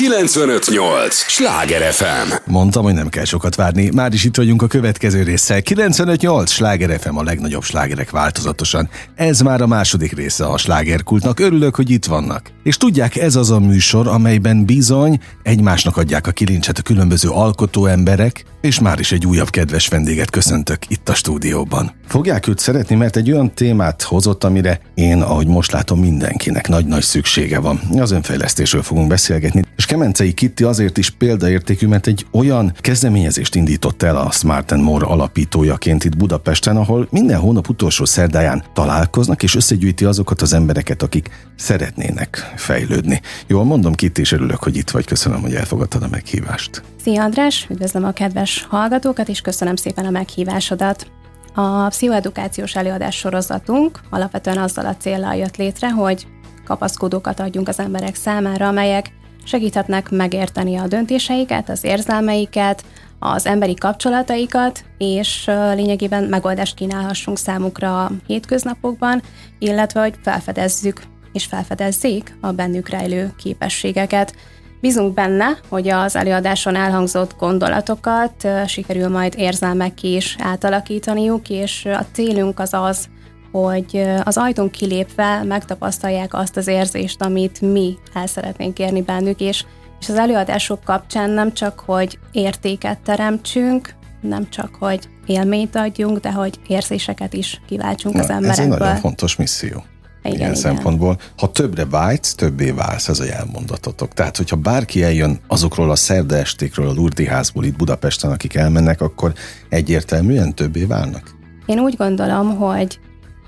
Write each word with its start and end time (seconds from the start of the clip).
958! 0.00 1.14
Sláger 1.14 1.92
FM! 1.92 2.32
Mondtam, 2.44 2.82
hogy 2.82 2.94
nem 2.94 3.08
kell 3.08 3.24
sokat 3.24 3.54
várni. 3.54 3.90
Már 3.94 4.12
is 4.12 4.24
itt 4.24 4.36
vagyunk 4.36 4.62
a 4.62 4.66
következő 4.66 5.22
résszel. 5.22 5.62
958! 5.62 6.50
Sláger 6.50 7.00
FM 7.00 7.16
a 7.16 7.22
legnagyobb 7.22 7.62
slágerek 7.62 8.10
változatosan. 8.10 8.88
Ez 9.14 9.40
már 9.40 9.60
a 9.60 9.66
második 9.66 10.12
része 10.12 10.46
a 10.46 10.58
slágerkultnak. 10.58 11.40
Örülök, 11.40 11.74
hogy 11.74 11.90
itt 11.90 12.04
vannak. 12.04 12.50
És 12.62 12.76
tudják, 12.76 13.16
ez 13.16 13.36
az 13.36 13.50
a 13.50 13.58
műsor, 13.58 14.06
amelyben 14.08 14.64
bizony 14.64 15.20
egymásnak 15.42 15.96
adják 15.96 16.26
a 16.26 16.30
kilincset 16.30 16.78
a 16.78 16.82
különböző 16.82 17.28
alkotó 17.28 17.86
emberek, 17.86 18.44
és 18.60 18.80
már 18.80 18.98
is 18.98 19.12
egy 19.12 19.26
újabb 19.26 19.50
kedves 19.50 19.88
vendéget 19.88 20.30
köszöntök 20.30 20.78
itt 20.88 21.08
a 21.08 21.14
stúdióban. 21.14 21.92
Fogják 22.06 22.46
őt 22.46 22.58
szeretni, 22.58 22.96
mert 22.96 23.16
egy 23.16 23.32
olyan 23.32 23.54
témát 23.54 24.02
hozott, 24.02 24.44
amire 24.44 24.80
én, 24.94 25.22
ahogy 25.22 25.46
most 25.46 25.72
látom, 25.72 26.00
mindenkinek 26.00 26.68
nagy-nagy 26.68 27.02
szüksége 27.02 27.58
van. 27.58 27.80
Az 27.98 28.10
önfejlesztésről 28.10 28.82
fogunk 28.82 29.08
beszélgetni, 29.08 29.64
és 29.76 29.86
Kemencei 29.86 30.32
Kitti 30.32 30.64
azért 30.64 30.98
is 30.98 31.10
példaértékű, 31.10 31.86
mert 31.86 32.06
egy 32.06 32.26
olyan 32.32 32.72
kezdeményezést 32.80 33.54
indított 33.54 34.02
el 34.02 34.16
a 34.16 34.30
Smart 34.30 34.72
and 34.72 34.82
More 34.82 35.06
alapítójaként 35.06 36.04
itt 36.04 36.16
Budapesten, 36.16 36.76
ahol 36.76 37.08
minden 37.10 37.38
hónap 37.38 37.68
utolsó 37.68 38.04
szerdáján 38.04 38.64
találkoznak, 38.74 39.42
és 39.42 39.54
összegyűjti 39.54 40.04
azokat 40.04 40.42
az 40.42 40.52
embereket, 40.52 41.02
akik 41.02 41.30
szeretnének 41.56 42.52
fejlődni. 42.56 43.20
Jól 43.46 43.64
mondom, 43.64 43.94
Kitti, 43.94 44.20
és 44.20 44.32
örülök, 44.32 44.62
hogy 44.62 44.76
itt 44.76 44.90
vagy. 44.90 45.06
Köszönöm, 45.06 45.40
hogy 45.40 45.54
elfogadtad 45.54 46.02
a 46.02 46.08
meghívást. 46.10 46.82
Szia 47.02 47.22
András, 47.22 47.66
üdvözlöm 47.70 48.04
a 48.04 48.12
kedves 48.12 48.66
hallgatókat, 48.68 49.28
és 49.28 49.40
köszönöm 49.40 49.76
szépen 49.76 50.06
a 50.06 50.10
meghívásodat. 50.10 51.06
A 51.54 51.88
pszichoedukációs 51.88 52.76
előadás 52.76 53.16
sorozatunk 53.16 54.00
alapvetően 54.10 54.58
azzal 54.58 54.86
a 54.86 54.96
célral 54.96 55.34
jött 55.34 55.56
létre, 55.56 55.90
hogy 55.90 56.26
kapaszkodókat 56.64 57.40
adjunk 57.40 57.68
az 57.68 57.78
emberek 57.78 58.14
számára, 58.14 58.68
amelyek 58.68 59.12
segíthetnek 59.44 60.10
megérteni 60.10 60.76
a 60.76 60.86
döntéseiket, 60.86 61.68
az 61.68 61.84
érzelmeiket, 61.84 62.84
az 63.18 63.46
emberi 63.46 63.74
kapcsolataikat, 63.74 64.84
és 64.98 65.44
lényegében 65.74 66.24
megoldást 66.24 66.74
kínálhassunk 66.74 67.38
számukra 67.38 68.04
a 68.04 68.10
hétköznapokban, 68.26 69.22
illetve 69.58 70.00
hogy 70.00 70.14
felfedezzük 70.22 71.02
és 71.32 71.44
felfedezzék 71.44 72.36
a 72.40 72.52
bennük 72.52 72.88
rejlő 72.88 73.32
képességeket. 73.38 74.34
Bízunk 74.80 75.14
benne, 75.14 75.58
hogy 75.68 75.88
az 75.88 76.16
előadáson 76.16 76.74
elhangzott 76.74 77.36
gondolatokat 77.38 78.48
sikerül 78.66 79.08
majd 79.08 79.34
érzelmek 79.36 80.02
is 80.02 80.36
átalakítaniuk, 80.38 81.48
és 81.48 81.84
a 81.84 82.06
célunk 82.12 82.58
az 82.58 82.74
az, 82.74 83.08
hogy 83.52 84.08
az 84.24 84.36
ajtón 84.36 84.70
kilépve 84.70 85.42
megtapasztalják 85.42 86.34
azt 86.34 86.56
az 86.56 86.66
érzést, 86.66 87.22
amit 87.22 87.60
mi 87.60 87.96
el 88.14 88.26
szeretnénk 88.26 88.78
érni 88.78 89.02
bennük, 89.02 89.40
és, 89.40 89.64
és 90.00 90.08
az 90.08 90.18
előadások 90.18 90.84
kapcsán 90.84 91.30
nem 91.30 91.52
csak, 91.52 91.80
hogy 91.80 92.18
értéket 92.32 92.98
teremtsünk, 92.98 93.94
nem 94.20 94.48
csak, 94.48 94.74
hogy 94.78 95.08
élményt 95.26 95.76
adjunk, 95.76 96.18
de 96.18 96.32
hogy 96.32 96.58
érzéseket 96.66 97.32
is 97.32 97.60
kiváltsunk 97.66 98.14
Na, 98.14 98.20
az 98.20 98.30
emberekből. 98.30 98.64
Ez 98.66 98.72
egy 98.72 98.78
nagyon 98.78 98.96
fontos 98.96 99.36
misszió. 99.36 99.84
Igen, 100.22 100.36
ilyen 100.38 100.50
igen. 100.50 100.62
szempontból. 100.62 101.18
Ha 101.36 101.52
többre 101.52 101.86
vágysz, 101.86 102.34
többé 102.34 102.70
válsz, 102.70 103.08
ez 103.08 103.20
a 103.20 103.24
jelmondatotok. 103.24 104.14
Tehát, 104.14 104.36
hogyha 104.36 104.56
bárki 104.56 105.02
eljön 105.02 105.40
azokról 105.46 105.90
a 105.90 105.96
szerdaestékről, 105.96 106.88
a 106.88 106.92
Lurdi 106.92 107.26
házból 107.26 107.64
itt 107.64 107.76
Budapesten, 107.76 108.30
akik 108.30 108.54
elmennek, 108.54 109.00
akkor 109.00 109.32
egyértelműen 109.68 110.54
többé 110.54 110.84
válnak? 110.84 111.36
Én 111.66 111.78
úgy 111.78 111.96
gondolom, 111.96 112.56
hogy 112.56 112.98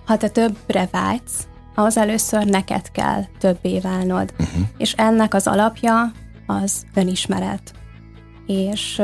ha 0.06 0.16
te 0.16 0.28
többre 0.28 0.88
vágysz, 0.90 1.46
az 1.74 1.96
először 1.96 2.44
neked 2.44 2.90
kell 2.90 3.24
többé 3.38 3.78
válnod. 3.78 4.32
Uh-huh. 4.38 4.66
És 4.76 4.92
ennek 4.96 5.34
az 5.34 5.46
alapja 5.46 6.12
az 6.46 6.82
önismeret. 6.94 7.72
És 8.46 9.02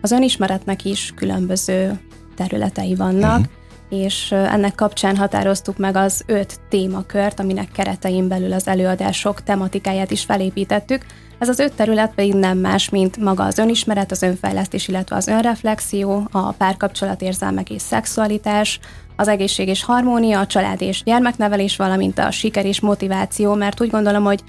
az 0.00 0.10
önismeretnek 0.10 0.84
is 0.84 1.12
különböző 1.16 2.00
területei 2.36 2.94
vannak, 2.94 3.38
uh-huh 3.38 3.56
és 3.88 4.32
ennek 4.32 4.74
kapcsán 4.74 5.16
határoztuk 5.16 5.78
meg 5.78 5.96
az 5.96 6.22
öt 6.26 6.60
témakört, 6.68 7.40
aminek 7.40 7.68
keretein 7.72 8.28
belül 8.28 8.52
az 8.52 8.68
előadások 8.68 9.42
tematikáját 9.42 10.10
is 10.10 10.24
felépítettük. 10.24 11.04
Ez 11.38 11.48
az 11.48 11.58
öt 11.58 11.72
terület 11.72 12.14
pedig 12.14 12.34
nem 12.34 12.58
más, 12.58 12.88
mint 12.88 13.16
maga 13.16 13.44
az 13.44 13.58
önismeret, 13.58 14.10
az 14.10 14.22
önfejlesztés, 14.22 14.88
illetve 14.88 15.16
az 15.16 15.26
önreflexió, 15.26 16.28
a 16.30 16.52
párkapcsolat, 16.52 17.22
érzelmek 17.22 17.70
és 17.70 17.82
szexualitás, 17.82 18.80
az 19.16 19.28
egészség 19.28 19.68
és 19.68 19.84
harmónia, 19.84 20.40
a 20.40 20.46
család 20.46 20.80
és 20.80 21.02
gyermeknevelés, 21.02 21.76
valamint 21.76 22.18
a 22.18 22.30
siker 22.30 22.64
és 22.64 22.80
motiváció, 22.80 23.54
mert 23.54 23.80
úgy 23.80 23.90
gondolom, 23.90 24.24
hogy 24.24 24.40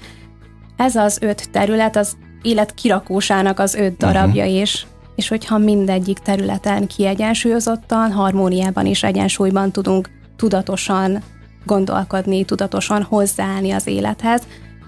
ez 0.76 0.96
az 0.96 1.18
öt 1.20 1.50
terület 1.50 1.96
az 1.96 2.16
élet 2.42 2.74
kirakósának 2.74 3.58
az 3.58 3.74
öt 3.74 3.96
darabja, 3.96 4.44
uh-huh. 4.44 4.58
és 4.58 4.84
és 5.20 5.28
hogyha 5.28 5.58
mindegyik 5.58 6.18
területen 6.18 6.86
kiegyensúlyozottan, 6.86 8.12
harmóniában 8.12 8.86
és 8.86 9.02
egyensúlyban 9.02 9.72
tudunk 9.72 10.10
tudatosan 10.36 11.22
gondolkodni, 11.64 12.44
tudatosan 12.44 13.02
hozzáállni 13.02 13.70
az 13.70 13.86
élethez, 13.86 14.42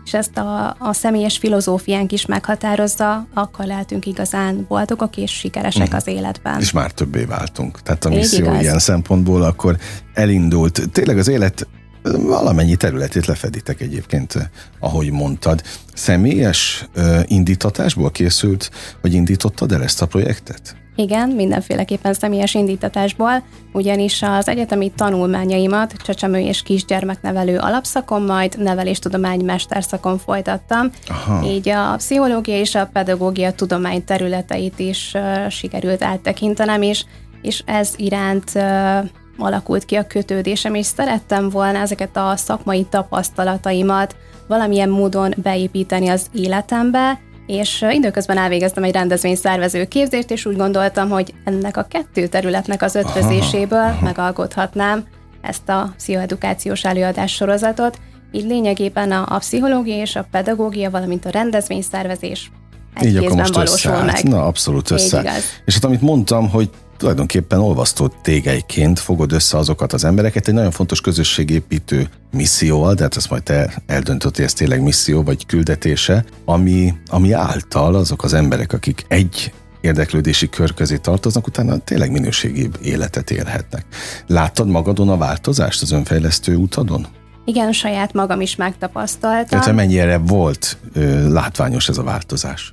és 0.05 0.15
ezt 0.15 0.39
a, 0.39 0.77
a 0.79 0.93
személyes 0.93 1.39
filozófiánk 1.39 2.13
is 2.13 2.27
meghatározza, 2.27 3.27
akkor 3.35 3.65
lehetünk 3.65 4.07
igazán 4.07 4.65
boldogok 4.69 5.17
és 5.17 5.31
sikeresek 5.31 5.83
uh-huh. 5.83 5.97
az 5.97 6.07
életben. 6.07 6.61
És 6.61 6.73
már 6.73 6.91
többé 6.91 7.25
váltunk. 7.25 7.83
Tehát 7.83 8.05
a 8.05 8.09
misszió 8.09 8.55
ilyen 8.61 8.79
szempontból 8.79 9.43
akkor 9.43 9.77
elindult. 10.15 10.91
Tényleg 10.93 11.19
az 11.19 11.29
élet 11.29 11.67
valamennyi 12.03 12.77
területét 12.77 13.27
lefeditek 13.27 13.81
egyébként, 13.81 14.51
ahogy 14.81 15.11
mondtad. 15.11 15.63
Személyes 15.95 16.89
indítatásból 17.25 18.11
készült, 18.11 18.71
vagy 19.01 19.15
indítottad 19.15 19.73
el 19.73 19.83
ezt 19.83 20.03
a 20.03 20.07
projektet? 20.07 20.77
Igen, 20.97 21.29
mindenféleképpen 21.29 22.15
személyes 22.15 22.55
indítatásból, 22.55 23.43
ugyanis 23.73 24.23
az 24.23 24.49
egyetemi 24.49 24.93
tanulmányaimat 24.97 25.93
csecsemő 25.93 26.39
és 26.39 26.63
kisgyermeknevelő 26.63 27.59
alapszakon, 27.59 28.23
majd 28.23 28.59
neveléstudomány 28.59 29.45
mesterszakon 29.45 30.19
folytattam. 30.19 30.91
Aha. 31.09 31.47
Így 31.47 31.69
a 31.69 31.95
pszichológia 31.97 32.59
és 32.59 32.75
a 32.75 32.89
pedagógia 32.93 33.53
tudomány 33.53 34.05
területeit 34.05 34.79
is 34.79 35.13
uh, 35.15 35.49
sikerült 35.49 36.03
áttekintenem, 36.03 36.83
és, 36.83 37.05
és 37.43 37.63
ez 37.67 37.93
iránt 37.97 38.51
uh, 38.55 39.09
alakult 39.43 39.85
ki 39.85 39.95
a 39.95 40.07
kötődésem, 40.07 40.75
és 40.75 40.87
szerettem 40.87 41.49
volna 41.49 41.79
ezeket 41.79 42.17
a 42.17 42.37
szakmai 42.37 42.87
tapasztalataimat 42.91 44.17
valamilyen 44.49 44.89
módon 44.89 45.35
beépíteni 45.37 46.09
az 46.09 46.27
életembe, 46.33 47.21
és 47.47 47.85
időközben 47.91 48.39
elvégeztem 48.39 48.85
egy 48.85 48.93
rendezvényszervező 48.93 49.85
képzést, 49.85 50.31
és 50.31 50.47
úgy 50.47 50.57
gondoltam, 50.57 51.09
hogy 51.09 51.35
ennek 51.45 51.77
a 51.77 51.87
kettő 51.89 52.27
területnek 52.27 52.83
az 52.83 52.95
ötvözéséből 52.95 53.99
megalkothatnám 54.03 55.05
ezt 55.41 55.69
a 55.69 55.93
pszichoedukációs 55.97 56.85
előadás 56.85 57.33
sorozatot, 57.33 57.99
így 58.33 58.47
lényegében 58.47 59.13
a, 59.13 59.27
a 59.29 59.39
pszichológia 59.39 59.97
és 59.97 60.17
a 60.17 60.27
pedagógia, 60.31 60.91
valamint 60.91 61.25
a 61.25 61.31
rendezvényszervezés 61.31 62.51
egy 62.95 63.07
Így 63.07 63.17
akkor 63.17 63.37
most 63.37 63.55
valósul 63.55 64.03
meg. 64.03 64.23
Na, 64.23 64.47
abszolút 64.47 64.91
össze. 64.91 65.33
És 65.65 65.75
hát 65.75 65.85
amit 65.85 66.01
mondtam, 66.01 66.51
hogy 66.51 66.71
tulajdonképpen 67.03 67.59
olvasztó 67.59 68.13
tégeiként 68.23 68.99
fogod 68.99 69.33
össze 69.33 69.57
azokat 69.57 69.93
az 69.93 70.05
embereket 70.05 70.49
egy 70.49 70.55
nagyon 70.55 70.71
fontos 70.71 71.01
közösségépítő 71.01 72.09
misszióval, 72.33 72.95
de 72.95 73.03
hát 73.03 73.17
ezt 73.17 73.31
majd 73.31 73.43
te 73.43 73.83
eldöntöd, 73.87 74.37
hogy 74.37 74.45
ez 74.45 74.53
tényleg 74.53 74.83
misszió 74.83 75.23
vagy 75.23 75.47
küldetése, 75.47 76.25
ami, 76.45 76.95
ami 77.11 77.33
által 77.33 77.95
azok 77.95 78.25
az 78.25 78.35
emberek, 78.35 78.73
akik 78.73 79.05
egy 79.09 79.53
érdeklődési 79.81 80.49
kör 80.49 80.75
közé 80.75 80.97
tartoznak, 80.97 81.47
utána 81.47 81.79
tényleg 81.79 82.11
minőségibb 82.11 82.79
életet 82.83 83.31
élhetnek. 83.31 83.87
Láttad 84.27 84.69
magadon 84.69 85.09
a 85.09 85.17
változást 85.17 85.83
az 85.83 85.93
önfejlesztő 85.93 86.57
utadon? 86.57 87.07
Igen, 87.45 87.73
saját 87.73 88.13
magam 88.13 88.41
is 88.41 88.57
megtapasztaltam. 88.57 89.61
Tehát 89.61 89.75
mennyire 89.75 90.19
volt 90.19 90.77
ö, 90.93 91.33
látványos 91.33 91.89
ez 91.89 91.99
a 91.99 92.03
változás? 92.03 92.73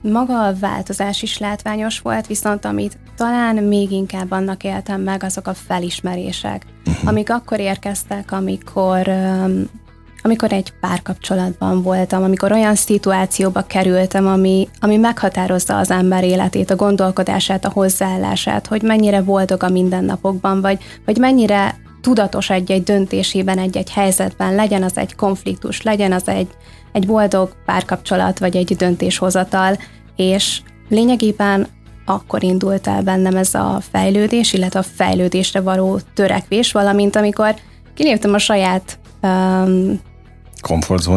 Maga 0.00 0.46
a 0.46 0.54
változás 0.60 1.22
is 1.22 1.38
látványos 1.38 2.00
volt, 2.00 2.26
viszont 2.26 2.64
amit 2.64 2.98
talán 3.16 3.56
még 3.56 3.90
inkább 3.90 4.30
annak 4.30 4.64
éltem 4.64 5.00
meg, 5.00 5.22
azok 5.22 5.46
a 5.46 5.54
felismerések, 5.54 6.66
uh-huh. 6.86 7.08
amik 7.08 7.30
akkor 7.30 7.60
érkeztek, 7.60 8.32
amikor 8.32 9.10
amikor 10.22 10.52
egy 10.52 10.72
párkapcsolatban 10.80 11.82
voltam, 11.82 12.22
amikor 12.22 12.52
olyan 12.52 12.74
szituációba 12.74 13.62
kerültem, 13.62 14.26
ami, 14.26 14.68
ami 14.80 14.96
meghatározza 14.96 15.78
az 15.78 15.90
ember 15.90 16.24
életét, 16.24 16.70
a 16.70 16.76
gondolkodását, 16.76 17.64
a 17.64 17.70
hozzáállását, 17.70 18.66
hogy 18.66 18.82
mennyire 18.82 19.22
boldog 19.22 19.62
a 19.62 19.68
mindennapokban, 19.68 20.60
vagy, 20.60 20.78
vagy 21.04 21.16
mennyire 21.18 21.74
tudatos 22.00 22.50
egy-egy 22.50 22.82
döntésében, 22.82 23.58
egy-egy 23.58 23.90
helyzetben, 23.90 24.54
legyen 24.54 24.82
az 24.82 24.96
egy 24.96 25.14
konfliktus, 25.14 25.82
legyen 25.82 26.12
az 26.12 26.28
egy, 26.28 26.48
egy 26.96 27.06
boldog 27.06 27.56
párkapcsolat, 27.64 28.38
vagy 28.38 28.56
egy 28.56 28.76
döntéshozatal, 28.76 29.78
és 30.16 30.60
lényegében 30.88 31.66
akkor 32.04 32.42
indult 32.42 32.86
el 32.86 33.02
bennem 33.02 33.36
ez 33.36 33.54
a 33.54 33.80
fejlődés, 33.90 34.52
illetve 34.52 34.78
a 34.78 34.86
fejlődésre 34.94 35.60
való 35.60 36.00
törekvés, 36.14 36.72
valamint 36.72 37.16
amikor 37.16 37.54
kiléptem 37.94 38.34
a 38.34 38.38
saját 38.38 38.98
um, 39.22 40.00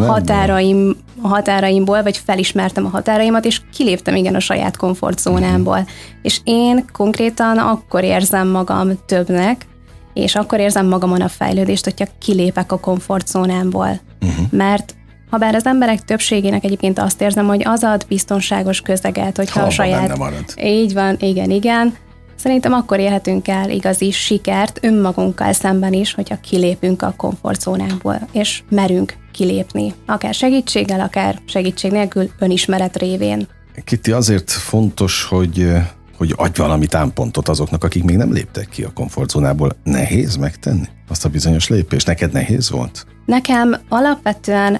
határaim, 0.07 0.95
a 1.21 1.27
határaimból, 1.27 2.03
vagy 2.03 2.17
felismertem 2.17 2.85
a 2.85 2.89
határaimat, 2.89 3.45
és 3.45 3.61
kiléptem 3.73 4.15
igen 4.15 4.35
a 4.35 4.39
saját 4.39 4.77
komfortzónámból. 4.77 5.77
Uh-huh. 5.77 5.89
És 6.21 6.39
én 6.43 6.85
konkrétan 6.93 7.57
akkor 7.57 8.03
érzem 8.03 8.47
magam 8.47 8.91
többnek, 9.05 9.67
és 10.13 10.35
akkor 10.35 10.59
érzem 10.59 10.87
magamon 10.87 11.21
a 11.21 11.27
fejlődést, 11.27 11.83
hogyha 11.83 12.05
kilépek 12.19 12.71
a 12.71 12.79
komfortzónámból. 12.79 13.99
Uh-huh. 14.21 14.45
Mert 14.51 14.95
ha 15.29 15.37
bár 15.37 15.55
az 15.55 15.65
emberek 15.65 16.05
többségének 16.05 16.63
egyébként 16.63 16.99
azt 16.99 17.21
érzem, 17.21 17.47
hogy 17.47 17.61
az 17.65 17.83
ad 17.83 18.05
biztonságos 18.07 18.81
közeget, 18.81 19.37
hogyha 19.37 19.59
ha 19.59 19.65
a 19.65 19.69
saját... 19.69 20.17
marad. 20.17 20.43
Így 20.63 20.93
van, 20.93 21.15
igen, 21.19 21.49
igen. 21.49 21.95
Szerintem 22.35 22.73
akkor 22.73 22.99
érhetünk 22.99 23.47
el 23.47 23.69
igazi 23.69 24.11
sikert 24.11 24.79
önmagunkkal 24.81 25.53
szemben 25.53 25.93
is, 25.93 26.13
hogyha 26.13 26.39
kilépünk 26.39 27.01
a 27.01 27.13
komfortzónánkból, 27.17 28.27
és 28.31 28.63
merünk 28.69 29.13
kilépni, 29.31 29.93
akár 30.05 30.33
segítséggel, 30.33 30.99
akár 30.99 31.39
segítség 31.45 31.91
nélkül, 31.91 32.29
önismeret 32.39 32.97
révén. 32.97 33.47
Kitti, 33.83 34.11
azért 34.11 34.51
fontos, 34.51 35.23
hogy 35.23 35.71
hogy 36.17 36.33
adj 36.35 36.59
valami 36.59 36.87
támpontot 36.87 37.49
azoknak, 37.49 37.83
akik 37.83 38.03
még 38.03 38.15
nem 38.15 38.33
léptek 38.33 38.69
ki 38.69 38.83
a 38.83 38.91
komfortzónából. 38.93 39.75
Nehéz 39.83 40.35
megtenni 40.35 40.87
azt 41.07 41.25
a 41.25 41.29
bizonyos 41.29 41.67
lépést? 41.67 42.07
Neked 42.07 42.31
nehéz 42.31 42.69
volt? 42.69 43.05
Nekem 43.25 43.75
alapvetően 43.89 44.79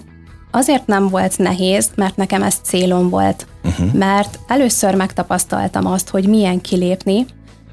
azért 0.51 0.88
nem 0.88 1.07
volt 1.07 1.38
nehéz, 1.38 1.90
mert 1.96 2.16
nekem 2.16 2.44
ez 2.44 2.56
célom 2.63 3.10
volt. 3.10 3.48
Uh-huh. 3.63 3.94
Mert 3.94 4.40
először 4.48 4.96
megtapasztaltam 4.96 5.86
azt, 5.86 6.10
hogy 6.10 6.28
milyen 6.28 6.62
kilépni. 6.62 7.25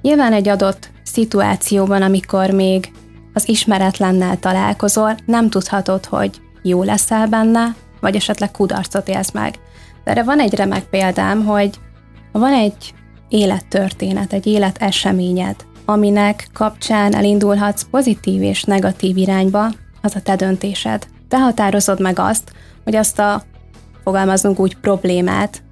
Nyilván 0.03 0.33
egy 0.33 0.49
adott 0.49 0.91
szituációban, 1.03 2.03
amikor 2.03 2.51
még 2.51 2.93
az 3.33 3.49
ismeretlennel 3.49 4.39
találkozol, 4.39 5.15
nem 5.27 5.51
tudhatod, 5.51 6.05
hogy 6.05 6.41
jó 6.63 6.83
leszel 6.83 7.27
benne, 7.27 7.75
vagy 8.01 8.17
esetleg 8.17 8.51
kudarcot 8.51 9.09
élsz 9.09 9.31
meg. 9.31 9.59
De 10.05 10.11
erre 10.11 10.23
van 10.23 10.41
egy 10.41 10.55
remek 10.55 10.85
példám, 10.85 11.45
hogy 11.45 11.71
van 12.33 12.53
egy 12.53 12.95
élettörténet, 13.29 14.33
egy 14.33 14.47
életeseményed, 14.47 15.57
aminek 15.85 16.49
kapcsán 16.53 17.15
elindulhatsz 17.15 17.87
pozitív 17.91 18.43
és 18.43 18.63
negatív 18.63 19.17
irányba, 19.17 19.71
az 20.03 20.15
a 20.15 20.21
te 20.21 20.37
döntésed. 20.37 21.07
Te 21.37 21.43
határozod 21.43 22.01
meg 22.01 22.19
azt, 22.19 22.53
hogy 22.85 22.97
azt 22.97 23.19
a, 23.19 23.43
fogalmazunk 24.05 24.59
úgy, 24.59 24.77
problémát 24.77 25.63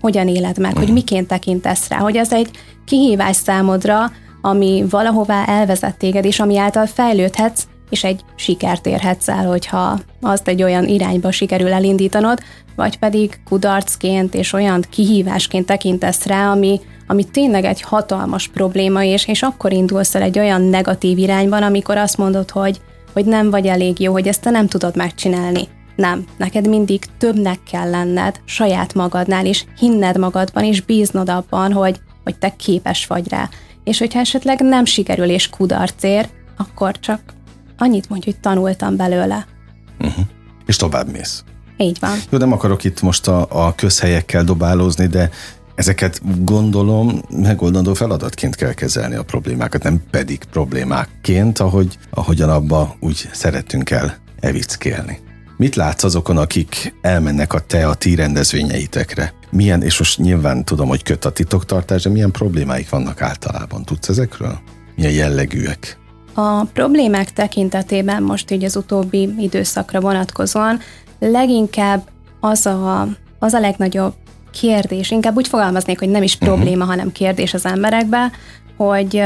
hogyan 0.00 0.28
éled 0.28 0.58
meg, 0.58 0.76
hogy 0.76 0.92
miként 0.92 1.26
tekintesz 1.26 1.88
rá, 1.88 1.96
hogy 1.96 2.16
az 2.16 2.32
egy 2.32 2.50
kihívás 2.84 3.36
számodra, 3.36 4.10
ami 4.40 4.84
valahová 4.90 5.44
elvezet 5.44 5.96
téged, 5.96 6.24
és 6.24 6.40
ami 6.40 6.58
által 6.58 6.86
fejlődhetsz, 6.86 7.66
és 7.88 8.04
egy 8.04 8.20
sikert 8.34 8.86
érhetsz 8.86 9.28
el, 9.28 9.46
hogyha 9.46 9.98
azt 10.20 10.48
egy 10.48 10.62
olyan 10.62 10.88
irányba 10.88 11.30
sikerül 11.30 11.72
elindítanod, 11.72 12.38
vagy 12.76 12.98
pedig 12.98 13.40
kudarcként 13.48 14.34
és 14.34 14.52
olyan 14.52 14.84
kihívásként 14.90 15.66
tekintesz 15.66 16.26
rá, 16.26 16.50
ami, 16.50 16.80
ami 17.06 17.24
tényleg 17.24 17.64
egy 17.64 17.80
hatalmas 17.80 18.48
probléma, 18.48 19.04
és, 19.04 19.28
és 19.28 19.42
akkor 19.42 19.72
indulsz 19.72 20.14
el 20.14 20.22
egy 20.22 20.38
olyan 20.38 20.62
negatív 20.62 21.18
irányban, 21.18 21.62
amikor 21.62 21.96
azt 21.96 22.18
mondod, 22.18 22.50
hogy, 22.50 22.80
hogy 23.12 23.24
nem 23.24 23.50
vagy 23.50 23.66
elég 23.66 24.00
jó, 24.00 24.12
hogy 24.12 24.28
ezt 24.28 24.40
te 24.40 24.50
nem 24.50 24.66
tudod 24.66 24.96
megcsinálni. 24.96 25.68
Nem, 25.96 26.24
neked 26.36 26.68
mindig 26.68 27.04
többnek 27.18 27.58
kell 27.70 27.90
lenned 27.90 28.40
saját 28.44 28.94
magadnál, 28.94 29.46
és 29.46 29.64
hinned 29.78 30.18
magadban, 30.18 30.64
és 30.64 30.80
bíznod 30.80 31.28
abban, 31.28 31.72
hogy, 31.72 32.00
hogy 32.24 32.38
te 32.38 32.56
képes 32.56 33.06
vagy 33.06 33.28
rá. 33.28 33.48
És 33.84 33.98
hogyha 33.98 34.20
esetleg 34.20 34.60
nem 34.60 34.84
sikerül 34.84 35.28
és 35.28 35.48
kudarc 35.48 36.02
ér, 36.02 36.28
akkor 36.56 36.98
csak 36.98 37.20
annyit 37.78 38.08
mondj, 38.08 38.24
hogy 38.24 38.40
tanultam 38.40 38.96
belőle. 38.96 39.46
Uh-huh. 40.00 40.24
És 40.66 40.76
tovább 40.76 41.10
mész. 41.10 41.44
Így 41.76 41.96
van. 42.00 42.18
Jó, 42.30 42.38
nem 42.38 42.52
akarok 42.52 42.84
itt 42.84 43.00
most 43.00 43.28
a, 43.28 43.46
a 43.66 43.74
közhelyekkel 43.74 44.44
dobálózni, 44.44 45.06
de 45.06 45.30
ezeket 45.80 46.44
gondolom 46.44 47.22
megoldandó 47.30 47.94
feladatként 47.94 48.54
kell 48.54 48.72
kezelni 48.72 49.14
a 49.14 49.22
problémákat, 49.22 49.82
nem 49.82 50.02
pedig 50.10 50.44
problémákként, 50.50 51.58
ahogy, 51.58 51.98
ahogyan 52.10 52.50
abba 52.50 52.96
úgy 53.00 53.28
szeretünk 53.32 53.90
el 53.90 54.16
evickélni. 54.40 55.18
Mit 55.56 55.74
látsz 55.74 56.04
azokon, 56.04 56.36
akik 56.36 56.94
elmennek 57.00 57.52
a 57.52 57.60
te, 57.60 57.88
a 57.88 57.94
ti 57.94 58.14
rendezvényeitekre? 58.14 59.32
Milyen, 59.50 59.82
és 59.82 59.98
most 59.98 60.18
nyilván 60.18 60.64
tudom, 60.64 60.88
hogy 60.88 61.02
köt 61.02 61.24
a 61.24 61.30
titoktartás, 61.30 62.02
de 62.02 62.10
milyen 62.10 62.30
problémáik 62.30 62.88
vannak 62.88 63.22
általában? 63.22 63.84
Tudsz 63.84 64.08
ezekről? 64.08 64.58
Milyen 64.96 65.12
jellegűek? 65.12 65.98
A 66.34 66.64
problémák 66.64 67.32
tekintetében 67.32 68.22
most 68.22 68.50
így 68.50 68.64
az 68.64 68.76
utóbbi 68.76 69.34
időszakra 69.38 70.00
vonatkozóan 70.00 70.78
leginkább 71.18 72.08
az 72.40 72.66
a, 72.66 73.08
az 73.38 73.52
a 73.52 73.60
legnagyobb 73.60 74.14
kérdés, 74.50 75.10
inkább 75.10 75.36
úgy 75.36 75.48
fogalmaznék, 75.48 75.98
hogy 75.98 76.08
nem 76.08 76.22
is 76.22 76.34
uh-huh. 76.34 76.48
probléma, 76.48 76.84
hanem 76.84 77.12
kérdés 77.12 77.54
az 77.54 77.66
emberekbe, 77.66 78.30
hogy 78.76 79.22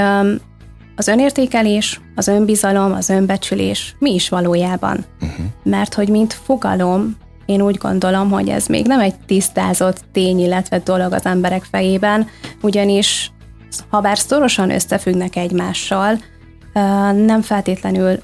az 0.97 1.09
önértékelés, 1.09 2.01
az 2.15 2.29
önbizalom, 2.29 2.93
az 2.93 3.09
önbecsülés 3.09 3.97
mi 3.99 4.15
is 4.15 4.29
valójában. 4.29 5.05
Uh-huh. 5.21 5.47
Mert 5.63 5.95
hogy 5.95 6.09
mint 6.09 6.33
fogalom, 6.33 7.17
én 7.47 7.61
úgy 7.61 7.77
gondolom, 7.77 8.31
hogy 8.31 8.49
ez 8.49 8.67
még 8.67 8.87
nem 8.87 9.01
egy 9.01 9.15
tisztázott 9.27 10.05
tény, 10.13 10.41
illetve 10.41 10.79
dolog 10.79 11.13
az 11.13 11.25
emberek 11.25 11.63
fejében, 11.71 12.27
ugyanis 12.63 13.33
ha 13.89 14.01
bár 14.01 14.19
szorosan 14.19 14.71
összefüggnek 14.71 15.37
egymással, 15.37 16.19
nem 17.25 17.43
feltétlenül 17.43 18.21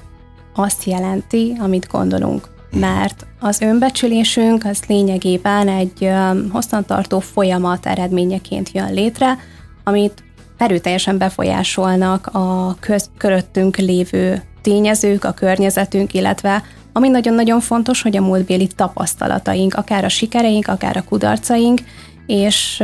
azt 0.55 0.83
jelenti, 0.83 1.57
amit 1.59 1.87
gondolunk. 1.91 2.49
Mert 2.71 3.25
az 3.39 3.61
önbecsülésünk 3.61 4.65
az 4.65 4.79
lényegében 4.87 5.67
egy 5.67 6.09
hosszantartó 6.51 7.19
folyamat 7.19 7.85
eredményeként 7.85 8.69
jön 8.73 8.93
létre, 8.93 9.37
amit 9.83 10.23
erőteljesen 10.57 11.17
befolyásolnak 11.17 12.27
a 12.27 12.75
köz, 12.79 13.09
köröttünk 13.17 13.77
lévő 13.77 14.41
tényezők, 14.61 15.23
a 15.23 15.31
környezetünk, 15.31 16.13
illetve 16.13 16.63
ami 16.93 17.09
nagyon-nagyon 17.09 17.59
fontos, 17.59 18.01
hogy 18.01 18.17
a 18.17 18.21
múltbéli 18.21 18.67
tapasztalataink, 18.67 19.73
akár 19.73 20.03
a 20.03 20.09
sikereink, 20.09 20.67
akár 20.67 20.97
a 20.97 21.03
kudarcaink, 21.03 21.81
és 22.25 22.83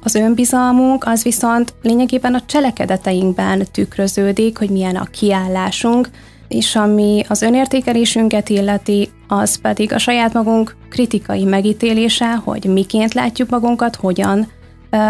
az 0.00 0.14
önbizalmunk 0.14 1.04
az 1.06 1.22
viszont 1.22 1.74
lényegében 1.82 2.34
a 2.34 2.42
cselekedeteinkben 2.46 3.66
tükröződik, 3.72 4.58
hogy 4.58 4.70
milyen 4.70 4.96
a 4.96 5.04
kiállásunk, 5.04 6.08
és 6.48 6.76
ami 6.76 7.24
az 7.28 7.42
önértékelésünket 7.42 8.48
illeti, 8.48 9.10
az 9.28 9.60
pedig 9.60 9.92
a 9.92 9.98
saját 9.98 10.32
magunk 10.32 10.76
kritikai 10.88 11.44
megítélése, 11.44 12.34
hogy 12.34 12.64
miként 12.64 13.14
látjuk 13.14 13.50
magunkat, 13.50 13.96
hogyan 13.96 14.46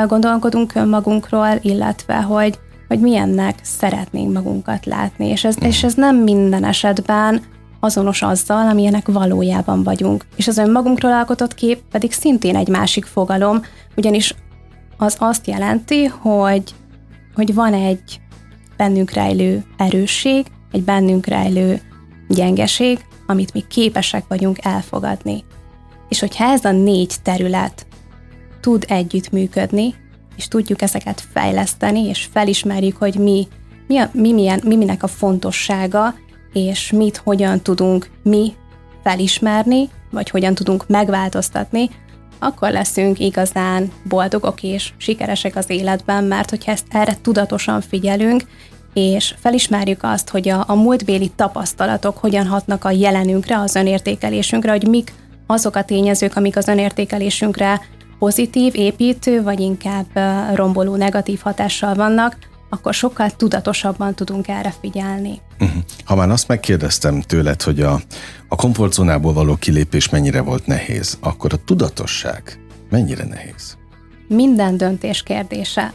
gondolkodunk 0.06 0.74
önmagunkról, 0.74 1.48
illetve 1.60 2.14
hogy, 2.14 2.58
hogy 2.88 3.00
milyennek 3.00 3.58
szeretnénk 3.62 4.32
magunkat 4.32 4.86
látni. 4.86 5.28
És 5.28 5.44
ez, 5.44 5.56
és 5.60 5.84
ez 5.84 5.94
nem 5.94 6.16
minden 6.16 6.64
esetben 6.64 7.42
azonos 7.80 8.22
azzal, 8.22 8.68
amilyenek 8.68 9.08
valójában 9.08 9.82
vagyunk. 9.82 10.24
És 10.36 10.48
az 10.48 10.58
önmagunkról 10.58 11.12
alkotott 11.12 11.54
kép 11.54 11.78
pedig 11.90 12.12
szintén 12.12 12.56
egy 12.56 12.68
másik 12.68 13.04
fogalom, 13.04 13.60
ugyanis 13.96 14.34
az 14.96 15.16
azt 15.18 15.46
jelenti, 15.46 16.04
hogy, 16.04 16.62
hogy 17.34 17.54
van 17.54 17.74
egy 17.74 18.20
bennünk 18.76 19.10
rejlő 19.10 19.64
erősség, 19.76 20.46
egy 20.76 20.82
bennünk 20.82 21.26
rejlő 21.26 21.80
gyengeség, 22.28 22.98
amit 23.26 23.52
mi 23.52 23.64
képesek 23.68 24.24
vagyunk 24.28 24.58
elfogadni. 24.62 25.44
És 26.08 26.20
hogyha 26.20 26.44
ez 26.44 26.64
a 26.64 26.70
négy 26.70 27.14
terület 27.22 27.86
tud 28.60 28.84
együttműködni, 28.88 29.94
és 30.36 30.48
tudjuk 30.48 30.82
ezeket 30.82 31.22
fejleszteni, 31.32 32.00
és 32.00 32.28
felismerjük, 32.32 32.96
hogy 32.96 33.14
mi, 33.14 33.48
mi, 33.86 33.98
a, 33.98 34.10
mi, 34.12 34.32
milyen, 34.32 34.60
mi 34.64 34.76
minek 34.76 35.02
a 35.02 35.06
fontossága, 35.06 36.14
és 36.52 36.90
mit 36.90 37.16
hogyan 37.16 37.60
tudunk 37.60 38.10
mi 38.22 38.52
felismerni, 39.02 39.88
vagy 40.10 40.30
hogyan 40.30 40.54
tudunk 40.54 40.88
megváltoztatni, 40.88 41.90
akkor 42.38 42.70
leszünk 42.70 43.18
igazán 43.18 43.92
boldogok 44.04 44.62
és 44.62 44.92
sikeresek 44.96 45.56
az 45.56 45.70
életben, 45.70 46.24
mert 46.24 46.50
hogyha 46.50 46.72
ezt 46.72 46.86
erre 46.88 47.16
tudatosan 47.22 47.80
figyelünk, 47.80 48.42
és 48.96 49.34
felismerjük 49.38 50.00
azt, 50.02 50.28
hogy 50.28 50.48
a, 50.48 50.64
a 50.66 50.74
múltbéli 50.74 51.30
tapasztalatok 51.36 52.18
hogyan 52.18 52.46
hatnak 52.46 52.84
a 52.84 52.90
jelenünkre, 52.90 53.58
az 53.58 53.74
önértékelésünkre, 53.74 54.70
hogy 54.70 54.88
mik 54.88 55.12
azok 55.46 55.76
a 55.76 55.84
tényezők, 55.84 56.36
amik 56.36 56.56
az 56.56 56.68
önértékelésünkre 56.68 57.80
pozitív, 58.18 58.74
építő, 58.74 59.42
vagy 59.42 59.60
inkább 59.60 60.06
romboló, 60.54 60.96
negatív 60.96 61.40
hatással 61.42 61.94
vannak, 61.94 62.36
akkor 62.70 62.94
sokkal 62.94 63.30
tudatosabban 63.30 64.14
tudunk 64.14 64.48
erre 64.48 64.74
figyelni. 64.80 65.40
Uh-huh. 65.60 65.82
Ha 66.04 66.14
már 66.14 66.30
azt 66.30 66.48
megkérdeztem 66.48 67.20
tőled, 67.20 67.62
hogy 67.62 67.80
a, 67.80 68.00
a 68.48 68.56
komfortzónából 68.56 69.32
való 69.32 69.56
kilépés 69.56 70.08
mennyire 70.08 70.40
volt 70.40 70.66
nehéz, 70.66 71.18
akkor 71.20 71.52
a 71.52 71.64
tudatosság 71.64 72.58
mennyire 72.90 73.24
nehéz? 73.24 73.76
Minden 74.28 74.76
döntés 74.76 75.22
kérdése. 75.22 75.92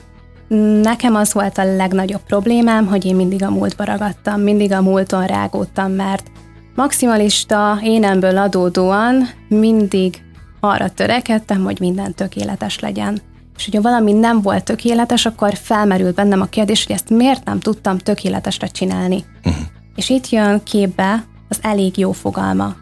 Nekem 0.81 1.15
az 1.15 1.33
volt 1.33 1.57
a 1.57 1.75
legnagyobb 1.75 2.21
problémám, 2.23 2.87
hogy 2.87 3.05
én 3.05 3.15
mindig 3.15 3.43
a 3.43 3.49
múltba 3.49 3.83
ragadtam, 3.83 4.41
mindig 4.41 4.71
a 4.71 4.81
múlton 4.81 5.25
rágódtam, 5.25 5.91
mert 5.91 6.31
maximalista 6.75 7.79
énemből 7.83 8.37
adódóan 8.37 9.29
mindig 9.47 10.21
arra 10.59 10.89
törekedtem, 10.89 11.63
hogy 11.63 11.79
minden 11.79 12.13
tökéletes 12.13 12.79
legyen. 12.79 13.21
És 13.57 13.65
hogyha 13.65 13.81
valami 13.81 14.11
nem 14.11 14.41
volt 14.41 14.63
tökéletes, 14.63 15.25
akkor 15.25 15.53
felmerült 15.53 16.15
bennem 16.15 16.41
a 16.41 16.45
kérdés, 16.45 16.85
hogy 16.85 16.95
ezt 16.95 17.09
miért 17.09 17.45
nem 17.45 17.59
tudtam 17.59 17.97
tökéletesre 17.97 18.67
csinálni. 18.67 19.25
Uh-huh. 19.43 19.63
És 19.95 20.09
itt 20.09 20.29
jön 20.29 20.63
képbe 20.63 21.23
az 21.49 21.59
elég 21.61 21.97
jó 21.97 22.11
fogalma, 22.11 22.75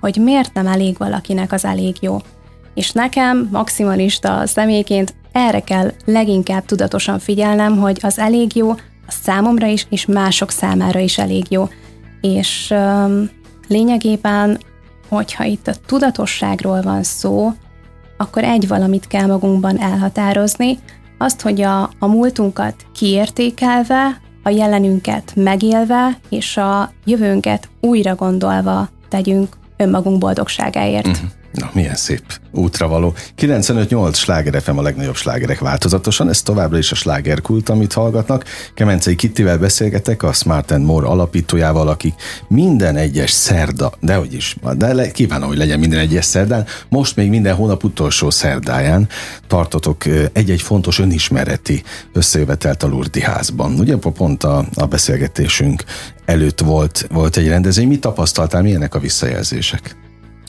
hogy 0.00 0.16
miért 0.16 0.54
nem 0.54 0.66
elég 0.66 0.98
valakinek 0.98 1.52
az 1.52 1.64
elég 1.64 1.96
jó. 2.00 2.16
És 2.74 2.92
nekem, 2.92 3.48
maximalista 3.52 4.46
személyként 4.46 5.14
erre 5.32 5.60
kell 5.60 5.92
leginkább 6.04 6.64
tudatosan 6.64 7.18
figyelnem, 7.18 7.78
hogy 7.78 7.98
az 8.02 8.18
elég 8.18 8.56
jó, 8.56 8.70
a 9.06 9.12
számomra 9.22 9.66
is, 9.66 9.86
és 9.90 10.06
mások 10.06 10.50
számára 10.50 10.98
is 10.98 11.18
elég 11.18 11.44
jó. 11.48 11.68
És 12.20 12.70
um, 12.70 13.30
lényegében, 13.68 14.58
hogyha 15.08 15.44
itt 15.44 15.68
a 15.68 15.74
tudatosságról 15.86 16.82
van 16.82 17.02
szó, 17.02 17.52
akkor 18.16 18.44
egy 18.44 18.68
valamit 18.68 19.06
kell 19.06 19.26
magunkban 19.26 19.80
elhatározni, 19.80 20.78
azt, 21.18 21.40
hogy 21.40 21.60
a, 21.60 21.82
a 21.98 22.06
múltunkat 22.06 22.74
kiértékelve, 22.94 24.20
a 24.42 24.48
jelenünket 24.48 25.32
megélve, 25.34 26.18
és 26.28 26.56
a 26.56 26.92
jövőnket 27.04 27.68
újra 27.80 28.14
gondolva 28.14 28.88
tegyünk 29.08 29.56
önmagunk 29.76 30.18
boldogságáért. 30.18 31.06
Uh-huh. 31.06 31.30
Na, 31.52 31.70
milyen 31.72 31.94
szép 31.94 32.22
útra 32.52 32.88
való. 32.88 33.14
95-8 33.38 34.14
sláger 34.14 34.62
FM 34.62 34.76
a 34.76 34.82
legnagyobb 34.82 35.16
slágerek 35.16 35.58
változatosan, 35.58 36.28
ez 36.28 36.42
továbbra 36.42 36.78
is 36.78 36.92
a 36.92 36.94
slágerkult, 36.94 37.68
amit 37.68 37.92
hallgatnak. 37.92 38.44
Kemencei 38.74 39.14
Kittivel 39.14 39.58
beszélgetek, 39.58 40.22
a 40.22 40.32
Smart 40.32 40.70
and 40.70 40.84
More 40.84 41.06
alapítójával, 41.06 41.88
aki 41.88 42.14
minden 42.48 42.96
egyes 42.96 43.30
szerda, 43.30 43.92
de 44.00 44.14
hogy 44.14 44.34
is, 44.34 44.56
de 44.76 44.92
le, 44.92 45.10
kívánom, 45.10 45.48
hogy 45.48 45.56
legyen 45.56 45.78
minden 45.78 45.98
egyes 45.98 46.24
szerdán, 46.24 46.66
most 46.88 47.16
még 47.16 47.28
minden 47.28 47.54
hónap 47.54 47.84
utolsó 47.84 48.30
szerdáján 48.30 49.08
tartotok 49.46 50.04
egy-egy 50.32 50.62
fontos 50.62 50.98
önismereti 50.98 51.82
összejövetelt 52.12 52.82
a 52.82 52.86
Lurdi 52.86 53.20
házban. 53.20 53.78
Ugye 53.78 53.96
pont 53.96 54.44
a, 54.44 54.64
a 54.74 54.86
beszélgetésünk 54.86 55.84
előtt 56.24 56.60
volt, 56.60 57.06
volt 57.10 57.36
egy 57.36 57.48
rendezvény. 57.48 57.88
Mit 57.88 58.00
tapasztaltál, 58.00 58.62
milyenek 58.62 58.94
a 58.94 58.98
visszajelzések? 58.98 59.96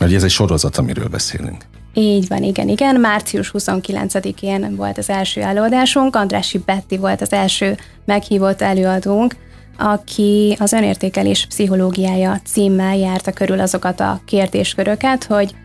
Mert 0.02 0.14
ez 0.14 0.24
egy 0.24 0.30
sorozat, 0.30 0.78
amiről 0.78 1.08
beszélünk. 1.08 1.64
Így 1.94 2.28
van, 2.28 2.44
igen, 2.44 2.68
igen. 2.68 3.00
Március 3.00 3.52
29-én 3.54 4.76
volt 4.76 4.98
az 4.98 5.10
első 5.10 5.42
előadásunk, 5.42 6.16
Andrási 6.16 6.58
Betti 6.58 6.98
volt 6.98 7.22
az 7.22 7.32
első 7.32 7.78
meghívott 8.06 8.62
előadónk, 8.62 9.36
aki 9.78 10.56
az 10.60 10.72
önértékelés 10.72 11.46
pszichológiája 11.46 12.40
címmel 12.46 12.98
járta 12.98 13.32
körül 13.32 13.60
azokat 13.60 14.00
a 14.00 14.22
kérdésköröket, 14.26 15.24
hogy 15.24 15.56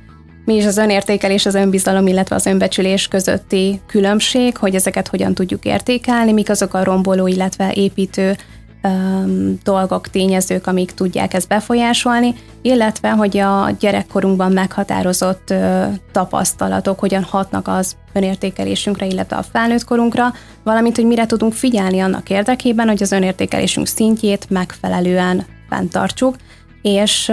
mi 0.45 0.55
is 0.55 0.65
az 0.67 0.77
önértékelés, 0.77 1.47
az 1.47 1.55
önbizalom, 1.55 2.07
illetve 2.07 2.35
az 2.35 2.47
önbecsülés 2.47 3.09
közötti 3.09 3.81
különbség, 3.87 4.57
hogy 4.57 4.75
ezeket 4.75 5.09
hogyan 5.09 5.35
tudjuk 5.35 5.65
értékelni, 5.65 6.33
mik 6.33 6.51
azok 6.51 6.75
a 6.75 6.85
romboló, 6.85 7.27
illetve 7.27 7.73
építő 7.75 8.37
dolgok, 9.63 10.09
tényezők, 10.09 10.67
amik 10.67 10.91
tudják 10.91 11.35
ezt 11.35 11.49
befolyásolni, 11.49 12.35
illetve 12.63 13.11
hogy 13.11 13.39
a 13.39 13.71
gyerekkorunkban 13.79 14.53
meghatározott 14.53 15.55
tapasztalatok 16.13 16.99
hogyan 16.99 17.23
hatnak 17.23 17.69
az 17.69 17.97
önértékelésünkre, 18.13 19.07
illetve 19.07 19.37
a 19.37 19.43
felnőtt 19.43 19.85
korunkra, 19.85 20.33
valamint, 20.65 20.97
hogy 20.97 21.07
mire 21.07 21.27
tudunk 21.27 21.53
figyelni 21.53 22.01
annak 22.01 22.31
érdekében, 22.31 22.89
hogy 22.89 23.03
az 23.03 23.13
önértékelésünk 23.13 23.87
szintjét 23.87 24.51
megfelelően 24.51 25.47
fenntartsuk, 25.69 26.37
és 26.83 27.33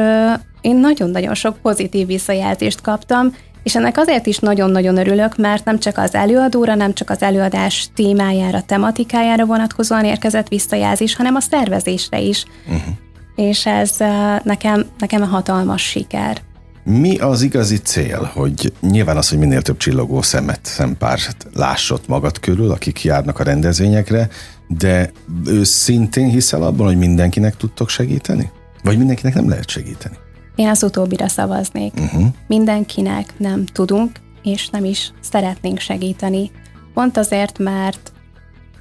én 0.61 0.75
nagyon-nagyon 0.75 1.33
sok 1.33 1.57
pozitív 1.57 2.07
visszajelzést 2.07 2.81
kaptam, 2.81 3.35
és 3.63 3.75
ennek 3.75 3.97
azért 3.97 4.25
is 4.25 4.37
nagyon-nagyon 4.37 4.97
örülök, 4.97 5.37
mert 5.37 5.65
nem 5.65 5.79
csak 5.79 5.97
az 5.97 6.13
előadóra, 6.13 6.75
nem 6.75 6.93
csak 6.93 7.09
az 7.09 7.21
előadás 7.21 7.89
témájára, 7.95 8.61
tematikájára 8.61 9.45
vonatkozóan 9.45 10.05
érkezett 10.05 10.47
visszajelzés, 10.47 11.15
hanem 11.15 11.35
a 11.35 11.39
szervezésre 11.39 12.19
is. 12.19 12.45
Uh-huh. 12.65 12.93
És 13.35 13.65
ez 13.65 13.95
nekem, 14.43 14.85
nekem 14.97 15.21
a 15.21 15.25
hatalmas 15.25 15.81
siker. 15.81 16.41
Mi 16.85 17.17
az 17.17 17.41
igazi 17.41 17.77
cél, 17.77 18.31
hogy 18.33 18.73
nyilván 18.81 19.17
az, 19.17 19.29
hogy 19.29 19.37
minél 19.37 19.61
több 19.61 19.77
csillogó 19.77 20.21
szemet, 20.21 20.59
szempárt 20.63 21.47
lássott 21.53 22.07
magad 22.07 22.39
körül, 22.39 22.71
akik 22.71 23.03
járnak 23.03 23.39
a 23.39 23.43
rendezvényekre, 23.43 24.29
de 24.67 25.11
őszintén 25.45 26.29
hiszel 26.29 26.63
abban, 26.63 26.87
hogy 26.87 26.97
mindenkinek 26.97 27.57
tudtok 27.57 27.89
segíteni? 27.89 28.51
Vagy 28.83 28.97
mindenkinek 28.97 29.33
nem 29.33 29.49
lehet 29.49 29.69
segíteni? 29.69 30.15
Én 30.55 30.67
az 30.67 30.83
utóbbira 30.83 31.27
szavaznék. 31.27 31.93
Uh-huh. 31.99 32.25
Mindenkinek 32.47 33.33
nem 33.37 33.65
tudunk, 33.65 34.11
és 34.43 34.69
nem 34.69 34.85
is 34.85 35.11
szeretnénk 35.21 35.79
segíteni. 35.79 36.51
Pont 36.93 37.17
azért, 37.17 37.59
mert, 37.59 38.11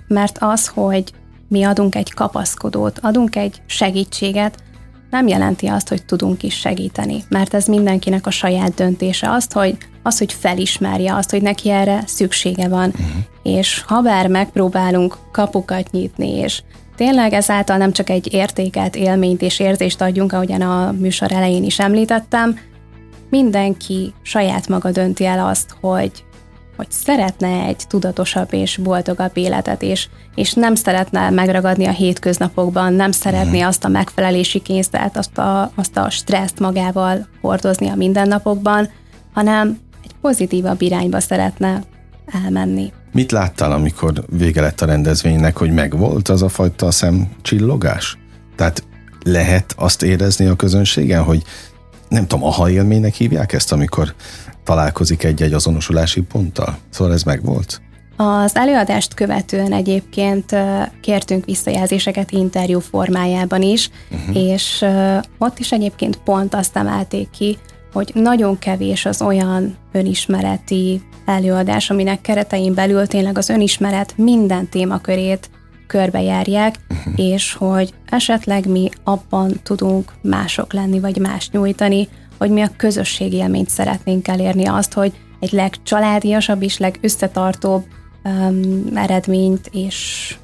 mert 0.08 0.36
az, 0.40 0.68
hogy 0.68 1.12
mi 1.48 1.62
adunk 1.62 1.94
egy 1.94 2.14
kapaszkodót, 2.14 2.98
adunk 3.02 3.36
egy 3.36 3.62
segítséget, 3.66 4.62
nem 5.10 5.26
jelenti 5.26 5.66
azt, 5.66 5.88
hogy 5.88 6.04
tudunk 6.04 6.42
is 6.42 6.58
segíteni, 6.58 7.24
mert 7.28 7.54
ez 7.54 7.66
mindenkinek 7.66 8.26
a 8.26 8.30
saját 8.30 8.74
döntése. 8.74 9.30
Azt, 9.30 9.52
hogy, 9.52 9.76
az, 10.02 10.18
hogy 10.18 10.32
felismerje 10.32 11.14
azt, 11.14 11.30
hogy 11.30 11.42
neki 11.42 11.70
erre 11.70 12.02
szüksége 12.06 12.68
van. 12.68 12.88
Uh-huh. 12.88 13.06
És 13.42 13.82
ha 13.86 14.00
bár 14.00 14.26
megpróbálunk 14.26 15.18
kapukat 15.32 15.90
nyitni, 15.90 16.28
és 16.28 16.62
tényleg 16.96 17.32
ezáltal 17.32 17.76
nem 17.76 17.92
csak 17.92 18.10
egy 18.10 18.34
értéket, 18.34 18.96
élményt 18.96 19.42
és 19.42 19.60
érzést 19.60 20.00
adjunk, 20.00 20.32
ahogyan 20.32 20.60
a 20.60 20.92
műsor 20.92 21.32
elején 21.32 21.64
is 21.64 21.78
említettem, 21.78 22.58
mindenki 23.32 24.14
saját 24.22 24.68
maga 24.68 24.90
dönti 24.90 25.24
el 25.24 25.46
azt, 25.46 25.76
hogy, 25.80 26.24
hogy 26.76 26.90
szeretne 26.90 27.64
egy 27.64 27.82
tudatosabb 27.88 28.52
és 28.52 28.76
boldogabb 28.76 29.36
életet, 29.36 29.82
és, 29.82 30.08
és 30.34 30.52
nem 30.52 30.74
szeretne 30.74 31.30
megragadni 31.30 31.86
a 31.86 31.90
hétköznapokban, 31.90 32.92
nem 32.92 33.12
szeretné 33.12 33.58
mhm. 33.58 33.66
azt 33.66 33.84
a 33.84 33.88
megfelelési 33.88 34.60
kényszert, 34.62 35.16
azt 35.16 35.38
a, 35.38 35.70
azt 35.74 35.96
a 35.96 36.10
stresszt 36.10 36.60
magával 36.60 37.26
hordozni 37.40 37.88
a 37.88 37.94
mindennapokban, 37.94 38.88
hanem 39.34 39.78
egy 40.04 40.14
pozitívabb 40.20 40.82
irányba 40.82 41.20
szeretne 41.20 41.82
elmenni. 42.44 42.92
Mit 43.12 43.32
láttál, 43.32 43.72
amikor 43.72 44.24
vége 44.36 44.60
lett 44.60 44.80
a 44.80 44.86
rendezvénynek, 44.86 45.56
hogy 45.56 45.72
megvolt 45.72 46.28
az 46.28 46.42
a 46.42 46.48
fajta 46.48 46.90
szemcsillogás? 46.90 48.18
Tehát 48.56 48.84
lehet 49.24 49.74
azt 49.76 50.02
érezni 50.02 50.46
a 50.46 50.56
közönségen, 50.56 51.22
hogy 51.22 51.42
nem 52.08 52.26
tudom, 52.26 52.44
aha 52.44 52.70
élménynek 52.70 53.14
hívják 53.14 53.52
ezt, 53.52 53.72
amikor 53.72 54.14
találkozik 54.64 55.24
egy-egy 55.24 55.52
azonosulási 55.52 56.20
ponttal? 56.20 56.78
Szóval 56.90 57.12
ez 57.12 57.22
megvolt? 57.22 57.80
Az 58.16 58.56
előadást 58.56 59.14
követően 59.14 59.72
egyébként 59.72 60.56
kértünk 61.00 61.44
visszajelzéseket 61.44 62.30
interjú 62.30 62.78
formájában 62.78 63.62
is, 63.62 63.90
uh-huh. 64.10 64.36
és 64.36 64.84
ott 65.38 65.58
is 65.58 65.72
egyébként 65.72 66.16
pont 66.16 66.54
azt 66.54 66.76
emelték 66.76 67.30
ki, 67.30 67.58
hogy 67.92 68.10
nagyon 68.14 68.58
kevés 68.58 69.04
az 69.04 69.22
olyan 69.22 69.76
önismereti 69.92 71.02
előadás, 71.24 71.90
aminek 71.90 72.20
keretein 72.20 72.74
belül 72.74 73.06
tényleg 73.06 73.38
az 73.38 73.48
önismeret 73.48 74.14
minden 74.16 74.68
témakörét 74.68 75.50
körbejárják, 75.86 76.74
uh-huh. 76.90 77.12
és 77.16 77.54
hogy 77.54 77.94
esetleg 78.10 78.66
mi 78.66 78.88
abban 79.04 79.52
tudunk 79.62 80.12
mások 80.22 80.72
lenni, 80.72 81.00
vagy 81.00 81.16
más 81.16 81.50
nyújtani, 81.50 82.08
hogy 82.38 82.50
mi 82.50 82.60
a 82.60 82.70
közösségi 82.76 83.36
élményt 83.36 83.68
szeretnénk 83.68 84.28
elérni, 84.28 84.66
azt, 84.66 84.92
hogy 84.92 85.12
egy 85.40 85.52
legcsaládiasabb 85.52 86.62
és 86.62 86.78
legösszetartóbb 86.78 87.84
um, 88.24 88.84
eredményt 88.94 89.68
és 89.72 90.34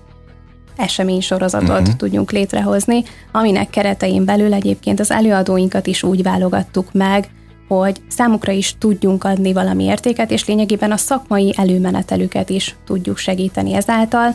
eseménysorozatot 0.76 1.80
uh-huh. 1.80 1.96
tudjunk 1.96 2.32
létrehozni, 2.32 3.02
aminek 3.32 3.70
keretein 3.70 4.24
belül 4.24 4.54
egyébként 4.54 5.00
az 5.00 5.10
előadóinkat 5.10 5.86
is 5.86 6.02
úgy 6.02 6.22
válogattuk 6.22 6.92
meg, 6.92 7.28
hogy 7.68 8.00
számukra 8.08 8.52
is 8.52 8.74
tudjunk 8.78 9.24
adni 9.24 9.52
valami 9.52 9.84
értéket, 9.84 10.30
és 10.30 10.46
lényegében 10.46 10.92
a 10.92 10.96
szakmai 10.96 11.54
előmenetelüket 11.56 12.50
is 12.50 12.76
tudjuk 12.86 13.16
segíteni 13.16 13.74
ezáltal. 13.74 14.34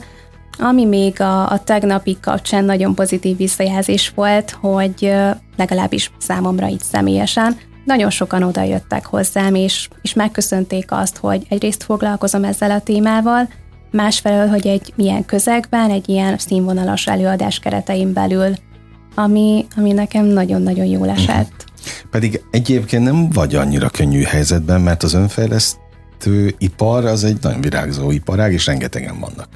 Ami 0.58 0.86
még 0.86 1.22
a, 1.22 1.52
a 1.52 1.64
tegnapi 1.64 2.18
kapcsán 2.22 2.66
nagyon 2.66 2.96
pozitív 2.96 3.38
visszajelzés 3.38 4.12
volt, 4.16 4.52
hogy 4.52 5.14
legalábbis 5.58 6.12
számomra 6.18 6.68
így 6.68 6.82
személyesen, 6.82 7.58
nagyon 7.86 8.10
sokan 8.10 8.44
oda 8.44 8.62
jöttek 8.62 9.06
hozzám, 9.06 9.56
és, 9.56 9.90
és 10.02 10.14
megköszönték 10.14 10.92
azt, 10.92 11.18
hogy 11.18 11.46
egyrészt 11.50 11.84
foglalkozom 11.84 12.44
ezzel 12.44 12.72
a 12.72 12.80
témával, 12.80 13.50
másfelől, 13.92 14.48
hogy 14.48 14.68
egy 14.68 14.94
milyen 14.96 15.26
közegben, 15.26 15.90
egy 15.90 16.10
ilyen 16.10 16.38
színvonalas 16.38 17.08
előadás 17.08 17.60
keretein 17.60 18.14
belül, 18.14 18.54
ami, 19.16 19.66
ami 19.76 19.92
nekem 19.92 20.26
nagyon-nagyon 20.26 20.86
jól 20.86 21.10
esett. 21.10 21.63
Pedig 22.12 22.42
egyébként 22.52 23.04
nem 23.04 23.30
vagy 23.30 23.56
annyira 23.56 23.90
könnyű 23.90 24.22
helyzetben, 24.22 24.82
mert 24.82 25.04
az 25.04 25.14
önfejlesztő 25.14 26.56
ipar 26.58 27.06
az 27.06 27.24
egy 27.24 27.38
nagyon 27.42 27.62
virágzó 27.62 28.12
iparág, 28.12 28.54
és 28.54 28.66
rengetegen 28.66 29.20
vannak 29.20 29.48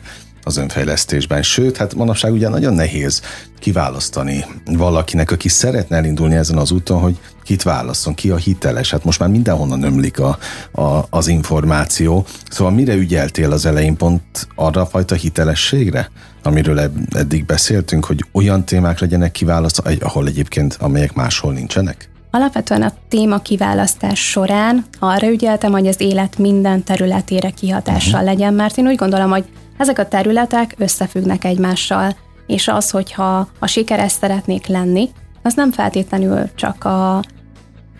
az 0.48 0.58
önfejlesztésben. 0.58 1.44
Sőt, 1.44 1.78
hát 1.78 1.96
manapság 1.96 2.32
ugye 2.32 2.50
nagyon 2.50 2.74
nehéz 2.74 3.22
kiválasztani 3.60 4.46
valakinek, 4.66 5.32
aki 5.32 5.50
szeretne 5.50 5.96
elindulni 5.96 6.36
ezen 6.36 6.58
az 6.58 6.72
úton, 6.72 7.00
hogy 7.00 7.20
kit 7.44 7.64
válasszon, 7.64 8.14
ki 8.14 8.30
a 8.30 8.36
hiteles. 8.36 8.92
Hát 8.92 9.04
most 9.04 9.20
már 9.20 9.30
mindenhonnan 9.30 9.84
ömlik 9.84 10.20
a, 10.20 10.38
a, 10.72 11.06
az 11.10 11.28
információ. 11.28 12.26
Szóval 12.50 12.74
mire 12.74 12.94
ügyeltél 12.94 13.52
az 13.52 13.66
elején 13.66 13.98
pont 13.98 14.48
arra 14.56 14.82
a 14.82 14.86
fajta 14.86 15.16
hitelességre, 15.16 16.12
amiről 16.44 16.92
eddig 17.10 17.46
beszéltünk, 17.46 18.06
hogy 18.06 18.26
olyan 18.32 18.66
témák 18.66 19.00
legyenek 19.00 19.32
kiválasztva, 19.32 19.92
ahol 20.00 20.28
egyébként, 20.28 20.78
amelyek 20.80 21.14
máshol 21.14 21.54
nincsenek? 21.54 22.10
Alapvetően 22.38 22.82
a 22.82 22.94
téma 23.08 23.40
kiválasztás 23.40 24.30
során 24.30 24.86
arra 25.00 25.28
ügyeltem, 25.28 25.72
hogy 25.72 25.88
az 25.88 26.02
élet 26.02 26.38
minden 26.38 26.84
területére 26.84 27.50
kihatással 27.50 28.14
uh-huh. 28.14 28.28
legyen, 28.28 28.54
mert 28.54 28.78
én 28.78 28.88
úgy 28.88 28.96
gondolom, 28.96 29.30
hogy 29.30 29.46
ezek 29.78 30.00
a 30.00 30.08
területek 30.08 30.76
összefüggnek 30.78 31.44
egymással, 31.44 32.16
és 32.48 32.68
az, 32.68 32.90
hogyha 32.90 33.48
a 33.60 33.68
sikeres 33.68 34.12
szeretnék 34.12 34.68
lenni, 34.68 35.10
az 35.44 35.54
nem 35.54 35.72
feltétlenül 35.72 36.50
csak 36.56 36.84
a, 36.84 37.18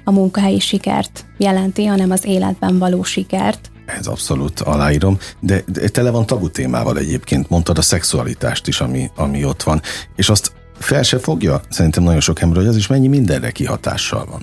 a 0.04 0.12
munkahelyi 0.12 0.60
sikert 0.60 1.26
jelenti, 1.38 1.86
hanem 1.86 2.12
az 2.12 2.26
életben 2.26 2.80
való 2.80 3.04
sikert. 3.04 3.72
Ez 3.86 4.08
abszolút 4.08 4.60
aláírom, 4.60 5.18
de, 5.40 5.64
de 5.66 5.88
tele 5.88 6.12
van 6.12 6.26
tabu 6.26 6.50
témával 6.50 6.98
egyébként, 6.98 7.50
mondtad 7.50 7.78
a 7.78 7.82
szexualitást 7.82 8.68
is, 8.68 8.82
ami, 8.82 9.12
ami 9.16 9.46
ott 9.46 9.64
van, 9.64 9.82
és 10.16 10.30
azt 10.30 10.52
fel 10.80 11.04
se 11.04 11.20
fogja 11.20 11.62
szerintem 11.70 12.04
nagyon 12.04 12.20
sok 12.20 12.42
ember, 12.42 12.58
hogy 12.58 12.68
az 12.68 12.76
is 12.76 12.88
mennyi 12.88 13.08
mindenre 13.08 13.52
kihatással 13.52 14.26
van. 14.32 14.42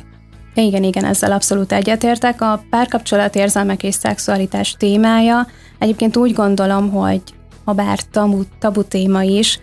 Igen, 0.54 0.82
igen, 0.82 1.04
ezzel 1.04 1.32
abszolút 1.32 1.72
egyetértek. 1.72 2.40
A 2.40 2.64
párkapcsolat 2.70 3.36
érzelmek 3.36 3.82
és 3.82 3.94
szexualitás 3.94 4.74
témája 4.78 5.46
egyébként 5.78 6.16
úgy 6.16 6.32
gondolom, 6.32 6.90
hogy 6.90 7.22
ha 7.64 7.72
bár 7.72 7.98
tabu, 8.10 8.42
tabu 8.58 8.82
téma 8.82 9.22
is, 9.22 9.58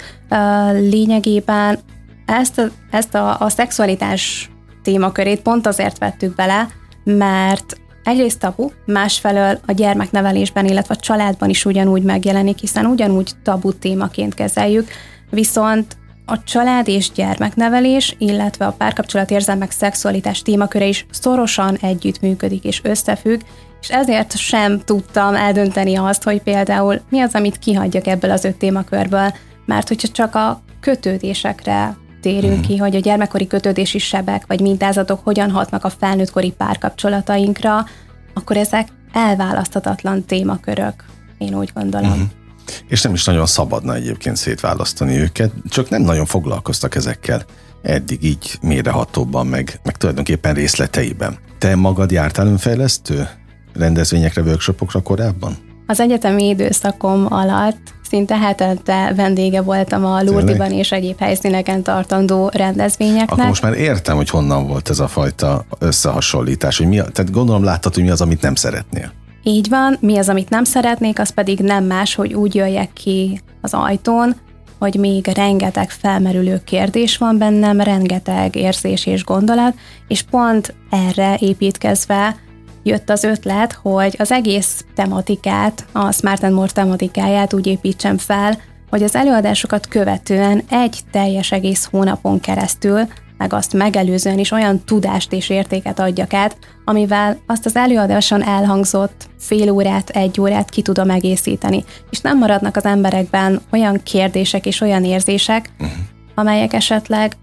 lényegében 0.72 1.80
ezt 2.26 2.58
a, 2.58 2.64
ezt 2.92 3.16
a, 3.16 3.40
a 3.40 3.50
szexualitás 3.50 4.50
témakörét 4.84 5.42
pont 5.42 5.68
azért 5.68 5.98
vettük 5.98 6.36
bele, 6.36 6.68
mert 7.04 7.82
egyrészt 8.04 8.40
tabu, 8.40 8.70
másfelől 8.86 9.60
a 9.66 9.72
gyermeknevelésben, 9.72 10.66
illetve 10.66 10.94
a 10.98 11.02
családban 11.02 11.50
is 11.50 11.66
ugyanúgy 11.66 12.04
megjelenik, 12.04 12.58
hiszen 12.58 12.86
ugyanúgy 12.86 13.32
tabu 13.44 13.74
témaként 13.74 14.34
kezeljük, 14.34 14.90
viszont 15.30 15.98
a 16.32 16.44
család 16.44 16.88
és 16.88 17.12
gyermeknevelés, 17.12 18.16
illetve 18.18 18.66
a 18.66 18.72
párkapcsolat 18.72 19.32
érzelmek 19.32 19.72
szexualitás 19.72 20.42
témaköre 20.42 20.86
is 20.86 21.06
szorosan 21.10 21.78
együttműködik 21.82 22.64
és 22.64 22.82
összefügg, 22.84 23.42
és 23.82 23.90
ezért 23.90 24.38
sem 24.38 24.80
tudtam 24.80 25.36
eldönteni 25.36 25.96
azt, 25.96 26.24
hogy 26.24 26.42
például 26.42 27.02
mi 27.10 27.20
az, 27.20 27.34
amit 27.34 27.60
kihagyjak 27.60 28.08
ebből 28.08 28.32
az 28.32 28.44
öt 28.44 28.56
témakörből, 28.56 29.34
mert 29.66 29.88
hogyha 29.88 30.08
csak 30.08 30.36
a 30.36 30.62
kötődésekre 30.80 31.98
térünk 32.22 32.58
mm. 32.58 32.62
ki, 32.62 32.78
hogy 32.78 32.96
a 32.96 33.00
gyermekkori 33.00 33.48
kötődési 33.48 34.00
sebek 34.00 34.48
vagy 34.48 34.62
mintázatok 34.62 35.20
hogyan 35.24 35.52
hatnak 35.52 35.86
a 35.86 35.90
felnőttkori 35.90 36.52
párkapcsolatainkra, 36.52 37.86
akkor 38.34 38.58
ezek 38.58 38.88
elválaszthatatlan 39.14 40.26
témakörök, 40.26 41.06
én 41.38 41.56
úgy 41.56 41.72
gondolom. 41.74 42.18
Mm. 42.18 42.41
És 42.88 43.02
nem 43.02 43.14
is 43.14 43.26
nagyon 43.26 43.46
szabadna 43.46 43.94
egyébként 43.94 44.36
szétválasztani 44.36 45.18
őket, 45.18 45.52
csak 45.70 45.90
nem 45.90 46.02
nagyon 46.02 46.26
foglalkoztak 46.26 46.96
ezekkel 46.96 47.46
eddig 47.82 48.24
így 48.24 48.58
mérehatóbban, 48.62 49.48
meg, 49.48 49.80
meg 49.84 49.98
tulajdonképpen 49.98 50.54
részleteiben. 50.54 51.38
Te 51.58 51.76
magad 51.76 52.12
jártál 52.12 52.48
önfejlesztő 52.48 53.28
rendezvényekre, 53.74 54.42
workshopokra 54.42 55.02
korábban? 55.02 55.58
Az 55.88 56.00
egyetemi 56.00 56.48
időszakom 56.48 57.26
alatt 57.30 57.94
szinte 58.10 58.38
hetente 58.38 59.14
vendége 59.16 59.62
voltam 59.62 60.06
a 60.06 60.24
Lourdiban 60.24 60.72
és 60.72 60.92
egyéb 60.92 61.20
helyszíneken 61.20 61.84
tartandó 61.84 62.50
rendezvényeknek. 62.54 63.32
Akkor 63.32 63.46
most 63.46 63.62
már 63.62 63.74
értem, 63.74 64.16
hogy 64.16 64.30
honnan 64.30 64.68
volt 64.68 64.90
ez 64.90 65.00
a 65.00 65.08
fajta 65.08 65.66
összehasonlítás, 65.80 66.78
hogy 66.78 66.88
mi, 66.88 66.96
tehát 66.96 67.32
gondolom 67.32 67.64
láttad, 67.64 67.94
hogy 67.94 68.04
mi 68.04 68.10
az, 68.10 68.22
amit 68.22 68.42
nem 68.42 68.56
szeretnél. 68.56 69.12
Így 69.44 69.70
van, 69.70 69.98
mi 70.00 70.18
az, 70.18 70.30
amit 70.30 70.50
nem 70.50 70.64
szeretnék, 70.64 71.20
az 71.20 71.30
pedig 71.30 71.60
nem 71.60 71.84
más, 71.84 72.16
hogy 72.16 72.34
úgy 72.34 72.56
jöjjek 72.56 72.94
ki 72.94 73.42
az 73.62 73.74
ajtón, 73.74 74.36
hogy 74.80 74.96
még 74.96 75.28
rengeteg 75.28 75.90
felmerülő 75.90 76.62
kérdés 76.66 77.18
van 77.18 77.38
bennem, 77.38 77.82
rengeteg 77.82 78.56
érzés 78.56 79.06
és 79.06 79.24
gondolat, 79.24 79.74
és 80.08 80.22
pont 80.22 80.74
erre 80.90 81.38
építkezve 81.40 82.36
jött 82.84 83.10
az 83.10 83.24
ötlet, 83.24 83.74
hogy 83.74 84.16
az 84.18 84.32
egész 84.32 84.86
tematikát, 84.96 85.86
a 85.92 86.12
Smart 86.12 86.44
and 86.44 86.54
More 86.54 86.72
tematikáját 86.72 87.54
úgy 87.54 87.68
építsem 87.68 88.18
fel, 88.18 88.58
hogy 88.90 89.04
az 89.04 89.16
előadásokat 89.16 89.88
követően 89.88 90.64
egy 90.70 91.00
teljes 91.12 91.52
egész 91.52 91.88
hónapon 91.92 92.40
keresztül 92.40 93.08
meg 93.42 93.54
azt 93.54 93.74
megelőzően 93.74 94.40
is 94.40 94.52
olyan 94.52 94.82
tudást 94.86 95.34
és 95.34 95.50
értéket 95.50 96.00
adjak 96.00 96.34
át, 96.34 96.58
amivel 96.86 97.38
azt 97.46 97.66
az 97.66 97.76
előadáson 97.76 98.44
elhangzott 98.44 99.30
fél 99.40 99.70
órát, 99.70 100.10
egy 100.10 100.42
órát 100.42 100.70
ki 100.70 100.82
tudom 100.82 101.10
egészíteni. 101.10 101.84
És 102.10 102.20
nem 102.20 102.38
maradnak 102.38 102.76
az 102.76 102.86
emberekben 102.86 103.62
olyan 103.72 104.02
kérdések 104.04 104.66
és 104.66 104.82
olyan 104.82 105.04
érzések, 105.04 105.70
uh-huh. 105.80 105.98
amelyek 106.36 106.74
esetleg 106.74 107.34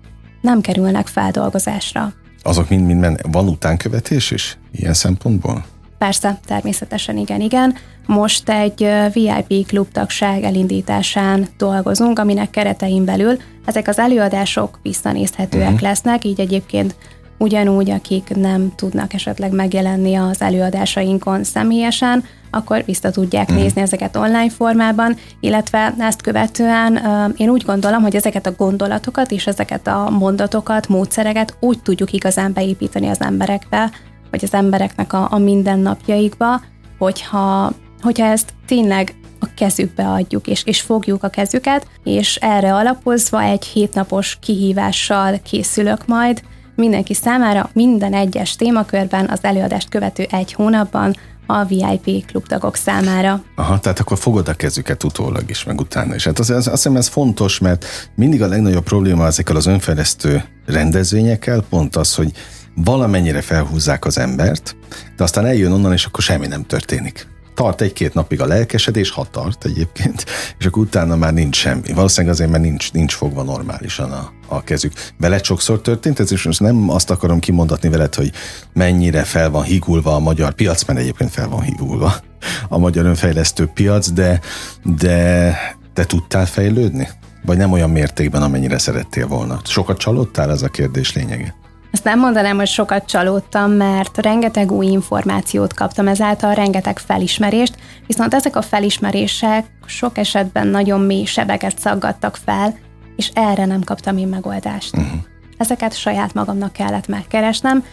nem 0.40 0.60
kerülnek 0.60 1.06
feldolgozásra. 1.06 2.12
Azok 2.42 2.68
mind-mind 2.68 3.20
van 3.30 3.48
utánkövetés 3.48 4.30
is 4.30 4.58
ilyen 4.72 4.94
szempontból? 4.94 5.64
Persze, 5.98 6.38
természetesen 6.44 7.16
igen, 7.16 7.40
igen. 7.40 7.74
Most 8.08 8.48
egy 8.48 8.88
VIP 9.12 9.66
klubtagság 9.66 10.42
elindításán 10.42 11.46
dolgozunk, 11.56 12.18
aminek 12.18 12.50
keretein 12.50 13.04
belül 13.04 13.36
ezek 13.64 13.88
az 13.88 13.98
előadások 13.98 14.78
visszanézhetőek 14.82 15.66
uh-huh. 15.66 15.80
lesznek, 15.80 16.24
így 16.24 16.40
egyébként 16.40 16.94
ugyanúgy, 17.38 17.90
akik 17.90 18.36
nem 18.36 18.72
tudnak 18.76 19.14
esetleg 19.14 19.52
megjelenni 19.52 20.14
az 20.14 20.40
előadásainkon 20.40 21.44
személyesen, 21.44 22.24
akkor 22.50 22.84
vissza 22.84 23.10
tudják 23.10 23.48
uh-huh. 23.48 23.62
nézni 23.62 23.80
ezeket 23.80 24.16
online 24.16 24.50
formában, 24.50 25.16
illetve 25.40 25.94
ezt 25.98 26.22
követően 26.22 27.00
én 27.36 27.48
úgy 27.48 27.64
gondolom, 27.64 28.02
hogy 28.02 28.16
ezeket 28.16 28.46
a 28.46 28.54
gondolatokat 28.56 29.30
és 29.30 29.46
ezeket 29.46 29.86
a 29.86 30.10
mondatokat, 30.10 30.88
módszereket 30.88 31.56
úgy 31.60 31.82
tudjuk 31.82 32.12
igazán 32.12 32.52
beépíteni 32.52 33.08
az 33.08 33.20
emberekbe, 33.20 33.90
vagy 34.30 34.44
az 34.44 34.54
embereknek 34.54 35.12
a, 35.12 35.28
a 35.30 35.38
mindennapjaikba, 35.38 36.60
hogyha, 36.98 37.72
hogyha 38.00 38.26
ezt 38.26 38.52
tényleg 38.66 39.14
a 39.40 39.46
kezükbe 39.56 40.08
adjuk, 40.08 40.46
és, 40.46 40.62
és 40.64 40.80
fogjuk 40.80 41.22
a 41.22 41.28
kezüket, 41.28 41.86
és 42.04 42.36
erre 42.36 42.74
alapozva 42.74 43.42
egy 43.42 43.64
hétnapos 43.64 44.38
kihívással 44.40 45.40
készülök 45.42 46.06
majd 46.06 46.42
mindenki 46.74 47.14
számára 47.14 47.70
minden 47.72 48.14
egyes 48.14 48.56
témakörben 48.56 49.28
az 49.28 49.38
előadást 49.42 49.88
követő 49.88 50.26
egy 50.30 50.52
hónapban 50.52 51.16
a 51.46 51.64
VIP 51.64 52.26
klubtagok 52.26 52.76
számára. 52.76 53.42
Aha, 53.54 53.78
tehát 53.78 53.98
akkor 53.98 54.18
fogod 54.18 54.48
a 54.48 54.54
kezüket 54.54 55.04
utólag 55.04 55.50
is, 55.50 55.64
meg 55.64 55.80
utána 55.80 56.14
is. 56.14 56.24
Hát 56.24 56.38
az, 56.38 56.50
az, 56.50 56.56
azt 56.56 56.68
hiszem 56.68 56.96
ez 56.96 57.06
fontos, 57.06 57.58
mert 57.58 58.10
mindig 58.14 58.42
a 58.42 58.46
legnagyobb 58.46 58.84
probléma 58.84 59.26
ezekkel 59.26 59.56
az 59.56 59.66
önfejlesztő 59.66 60.44
rendezvényekkel 60.66 61.62
pont 61.68 61.96
az, 61.96 62.14
hogy 62.14 62.32
valamennyire 62.74 63.40
felhúzzák 63.40 64.04
az 64.04 64.18
embert, 64.18 64.76
de 65.16 65.22
aztán 65.22 65.46
eljön 65.46 65.72
onnan, 65.72 65.92
és 65.92 66.04
akkor 66.04 66.22
semmi 66.22 66.46
nem 66.46 66.66
történik. 66.66 67.26
Tart 67.58 67.80
egy-két 67.80 68.14
napig 68.14 68.40
a 68.40 68.46
lelkesedés, 68.46 69.10
ha 69.10 69.26
tart 69.30 69.64
egyébként, 69.64 70.24
és 70.58 70.66
akkor 70.66 70.82
utána 70.82 71.16
már 71.16 71.32
nincs 71.32 71.56
semmi. 71.56 71.92
Valószínűleg 71.92 72.34
azért, 72.34 72.50
mert 72.50 72.62
nincs, 72.62 72.92
nincs 72.92 73.14
fogva 73.14 73.42
normálisan 73.42 74.12
a, 74.12 74.32
a 74.48 74.62
kezük. 74.62 74.92
Veled 75.16 75.44
sokszor 75.44 75.80
történt 75.80 76.20
ez, 76.20 76.32
és 76.32 76.42
most 76.42 76.60
nem 76.60 76.90
azt 76.90 77.10
akarom 77.10 77.38
kimondatni 77.38 77.88
veled, 77.88 78.14
hogy 78.14 78.32
mennyire 78.72 79.22
fel 79.24 79.50
van 79.50 79.62
higulva 79.62 80.14
a 80.14 80.18
magyar 80.18 80.52
piac, 80.52 80.84
mert 80.84 80.98
egyébként 80.98 81.30
fel 81.30 81.48
van 81.48 81.62
higulva 81.62 82.14
a 82.68 82.78
magyar 82.78 83.04
önfejlesztő 83.04 83.66
piac, 83.66 84.10
de, 84.10 84.40
de 84.82 85.56
te 85.92 86.04
tudtál 86.04 86.46
fejlődni? 86.46 87.08
Vagy 87.44 87.56
nem 87.56 87.72
olyan 87.72 87.90
mértékben, 87.90 88.42
amennyire 88.42 88.78
szerettél 88.78 89.26
volna? 89.26 89.60
Sokat 89.64 89.98
csalódtál, 89.98 90.50
ez 90.50 90.62
a 90.62 90.68
kérdés 90.68 91.12
lényege? 91.12 91.54
Ezt 91.90 92.04
nem 92.04 92.18
mondanám, 92.18 92.56
hogy 92.56 92.66
sokat 92.66 93.06
csalódtam, 93.06 93.70
mert 93.70 94.18
rengeteg 94.18 94.72
új 94.72 94.86
információt 94.86 95.72
kaptam, 95.74 96.08
ezáltal 96.08 96.54
rengeteg 96.54 96.98
felismerést, 96.98 97.74
viszont 98.06 98.34
ezek 98.34 98.56
a 98.56 98.62
felismerések 98.62 99.66
sok 99.86 100.18
esetben 100.18 100.66
nagyon 100.66 101.00
mély 101.00 101.24
sebeket 101.24 101.78
szaggattak 101.78 102.38
fel, 102.44 102.78
és 103.16 103.30
erre 103.34 103.64
nem 103.64 103.82
kaptam 103.82 104.16
én 104.18 104.28
megoldást. 104.28 104.96
Uh-huh. 104.96 105.20
Ezeket 105.56 105.96
saját 105.96 106.34
magamnak 106.34 106.72
kellett 106.72 107.06
megkeresnem, 107.06 107.84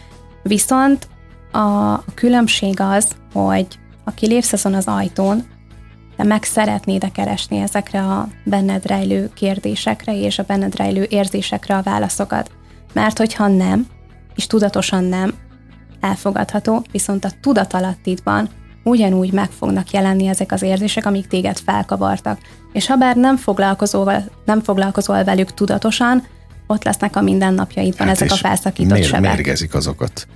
viszont 0.42 1.08
a 1.52 2.00
különbség 2.14 2.80
az, 2.80 3.16
hogy 3.32 3.66
ha 4.04 4.10
kilépsz 4.10 4.52
azon 4.52 4.74
az 4.74 4.86
ajtón, 4.86 5.44
de 6.16 6.24
meg 6.24 6.42
szeretnéd 6.42 7.12
keresni 7.12 7.58
ezekre 7.58 8.00
a 8.00 8.28
benned 8.44 8.86
rejlő 8.86 9.30
kérdésekre 9.34 10.18
és 10.18 10.38
a 10.38 10.42
benned 10.42 10.76
rejlő 10.76 11.06
érzésekre 11.08 11.76
a 11.76 11.82
válaszokat. 11.82 12.50
Mert 12.96 13.18
hogyha 13.18 13.48
nem, 13.48 13.86
és 14.34 14.46
tudatosan 14.46 15.04
nem, 15.04 15.34
elfogadható, 16.00 16.84
viszont 16.92 17.24
a 17.24 17.30
tudatalattidban 17.40 18.48
ugyanúgy 18.84 19.32
meg 19.32 19.50
fognak 19.50 19.90
jelenni 19.90 20.26
ezek 20.26 20.52
az 20.52 20.62
érzések, 20.62 21.06
amik 21.06 21.26
téged 21.26 21.58
felkavartak. 21.58 22.38
És 22.72 22.86
ha 22.86 22.96
bár 22.96 23.16
nem 23.16 23.36
foglalkozol, 23.36 24.24
nem 24.44 24.62
foglalkozol 24.62 25.24
velük 25.24 25.54
tudatosan, 25.54 26.26
ott 26.66 26.84
lesznek 26.84 27.16
a 27.16 27.20
mindennapjaidban 27.20 28.06
hát 28.06 28.16
ezek 28.16 28.32
a 28.32 28.34
felszakított 28.34 28.98
mér, 28.98 29.04
sebek. 29.04 29.34
Mérgezik 29.34 29.74
azokat, 29.74 30.26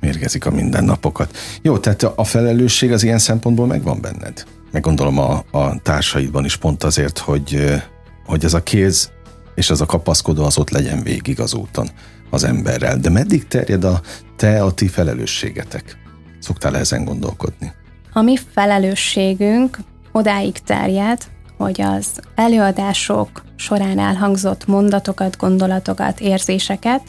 mérgezik 0.00 0.46
a 0.46 0.50
mindennapokat. 0.50 1.36
Jó, 1.62 1.78
tehát 1.78 2.02
a 2.02 2.24
felelősség 2.24 2.92
az 2.92 3.02
ilyen 3.02 3.18
szempontból 3.18 3.66
megvan 3.66 4.00
benned. 4.00 4.44
Meg 4.70 4.82
gondolom 4.82 5.18
a, 5.18 5.44
a 5.50 5.80
társaidban 5.82 6.44
is 6.44 6.56
pont 6.56 6.84
azért, 6.84 7.18
hogy, 7.18 7.80
hogy 8.26 8.44
ez 8.44 8.54
a 8.54 8.62
kéz 8.62 9.10
és 9.54 9.70
az 9.70 9.80
a 9.80 9.86
kapaszkodó 9.86 10.44
az 10.44 10.58
ott 10.58 10.70
legyen 10.70 11.02
végig 11.02 11.40
az 11.40 11.54
úton 11.54 11.88
az 12.30 12.44
emberrel. 12.44 12.96
De 12.96 13.10
meddig 13.10 13.46
terjed 13.46 13.84
a 13.84 14.00
te, 14.36 14.62
a 14.62 14.72
ti 14.72 14.88
felelősségetek? 14.88 15.96
Szoktál 16.38 16.76
ezen 16.76 17.04
gondolkodni? 17.04 17.72
A 18.12 18.22
mi 18.22 18.36
felelősségünk 18.52 19.78
odáig 20.12 20.58
terjed, 20.58 21.22
hogy 21.56 21.80
az 21.80 22.06
előadások 22.34 23.42
során 23.56 23.98
elhangzott 23.98 24.66
mondatokat, 24.66 25.36
gondolatokat, 25.36 26.20
érzéseket, 26.20 27.02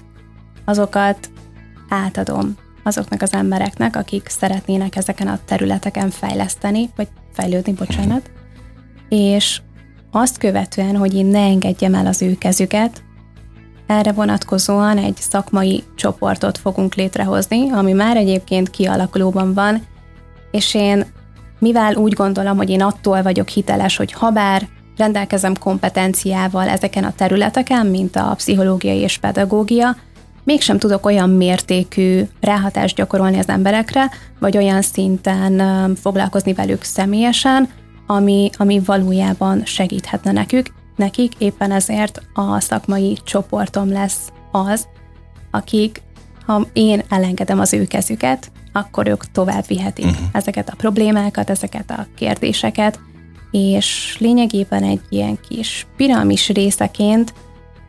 azokat 0.65 1.29
átadom 1.89 2.55
azoknak 2.83 3.21
az 3.21 3.33
embereknek, 3.33 3.95
akik 3.95 4.27
szeretnének 4.27 4.95
ezeken 4.95 5.27
a 5.27 5.39
területeken 5.45 6.09
fejleszteni, 6.09 6.89
vagy 6.95 7.07
fejlődni, 7.33 7.73
bocsánat, 7.73 8.31
és 9.09 9.61
azt 10.15 10.37
követően, 10.37 10.95
hogy 10.95 11.13
én 11.13 11.25
ne 11.25 11.39
engedjem 11.39 11.93
el 11.93 12.05
az 12.05 12.21
ő 12.21 12.37
kezüket, 12.37 13.03
erre 13.87 14.11
vonatkozóan 14.11 14.97
egy 14.97 15.17
szakmai 15.17 15.83
csoportot 15.95 16.57
fogunk 16.57 16.95
létrehozni, 16.95 17.71
ami 17.71 17.91
már 17.91 18.17
egyébként 18.17 18.69
kialakulóban 18.69 19.53
van, 19.53 19.85
és 20.51 20.73
én, 20.73 21.05
mivel 21.59 21.95
úgy 21.95 22.13
gondolom, 22.13 22.57
hogy 22.57 22.69
én 22.69 22.81
attól 22.81 23.21
vagyok 23.21 23.47
hiteles, 23.47 23.97
hogy 23.97 24.11
habár 24.11 24.67
rendelkezem 24.97 25.53
kompetenciával 25.59 26.67
ezeken 26.67 27.03
a 27.03 27.13
területeken, 27.15 27.85
mint 27.85 28.15
a 28.15 28.33
pszichológia 28.35 28.93
és 28.93 29.17
pedagógia, 29.17 29.95
mégsem 30.43 30.77
tudok 30.77 31.05
olyan 31.05 31.29
mértékű 31.29 32.21
ráhatást 32.41 32.95
gyakorolni 32.95 33.37
az 33.37 33.49
emberekre, 33.49 34.09
vagy 34.39 34.57
olyan 34.57 34.81
szinten 34.81 35.95
foglalkozni 35.95 36.53
velük 36.53 36.83
személyesen, 36.83 37.69
ami, 38.07 38.49
ami 38.57 38.79
valójában 38.79 39.65
segíthetne 39.65 40.31
nekük. 40.31 40.73
Nekik 40.95 41.33
éppen 41.37 41.71
ezért 41.71 42.21
a 42.33 42.59
szakmai 42.59 43.17
csoportom 43.23 43.91
lesz 43.91 44.31
az, 44.51 44.87
akik, 45.51 46.01
ha 46.45 46.67
én 46.73 47.03
elengedem 47.09 47.59
az 47.59 47.73
ő 47.73 47.85
kezüket, 47.85 48.51
akkor 48.71 49.07
ők 49.07 49.31
tovább 49.31 49.67
vihetik 49.67 50.05
uh-huh. 50.05 50.27
ezeket 50.31 50.69
a 50.69 50.75
problémákat, 50.75 51.49
ezeket 51.49 51.91
a 51.91 52.07
kérdéseket, 52.15 52.99
és 53.51 54.17
lényegében 54.19 54.83
egy 54.83 55.01
ilyen 55.09 55.39
kis 55.49 55.87
piramis 55.97 56.49
részeként 56.49 57.33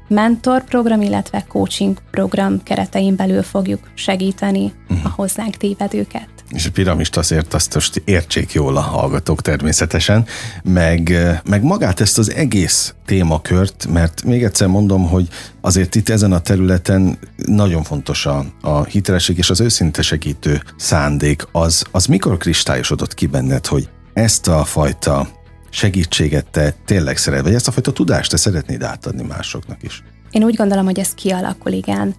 mentorprogram, 0.09 1.01
illetve 1.01 1.45
coaching 1.49 1.99
program 2.11 2.63
keretein 2.63 3.17
belül 3.17 3.43
fogjuk 3.43 3.91
segíteni 3.95 4.73
uh-huh. 4.89 5.07
a 5.07 5.13
hozzánk 5.17 5.57
tévedőket. 5.57 6.34
És 6.51 6.67
a 6.67 6.71
piramist 6.71 7.17
azért 7.17 7.55
azt 7.55 7.75
most 7.75 8.03
értsék 8.05 8.53
jól 8.53 8.77
a 8.77 8.81
hallgatók 8.81 9.43
természetesen, 9.43 10.27
meg, 10.63 11.17
meg 11.45 11.63
magát 11.63 12.01
ezt 12.01 12.19
az 12.19 12.33
egész 12.33 12.95
témakört, 13.05 13.87
mert 13.87 14.25
még 14.25 14.45
egyszer 14.45 14.69
mondom, 14.69 15.09
hogy 15.09 15.29
azért 15.61 15.95
itt 15.95 16.09
ezen 16.09 16.33
a 16.33 16.41
területen 16.41 17.19
nagyon 17.37 17.83
fontos 17.83 18.27
a, 18.27 18.45
a 18.61 18.85
hitelesség 18.85 19.39
és 19.39 19.51
az 19.51 19.61
őszinte 19.61 20.03
segítő 20.03 20.63
szándék. 20.77 21.47
Az, 21.53 21.85
az 21.91 22.07
mikor 22.07 22.37
kristályosodott 22.37 23.15
ki 23.15 23.27
benned, 23.27 23.67
hogy 23.67 23.89
ezt 24.13 24.49
a 24.49 24.65
fajta 24.65 25.29
segítséget 25.71 26.47
te 26.51 26.75
tényleg 26.85 27.17
szeret, 27.17 27.43
vagy 27.43 27.55
ezt 27.55 27.69
a 27.69 27.73
fajta 27.73 27.93
tudást 27.93 28.31
te 28.31 28.37
szeretnéd 28.37 28.83
átadni 28.83 29.23
másoknak 29.23 29.83
is? 29.83 30.03
Én 30.31 30.45
úgy 30.45 30.55
gondolom, 30.55 30.85
hogy 30.85 30.99
ez 30.99 31.15
kialakul, 31.15 31.73
igen. 31.73 32.15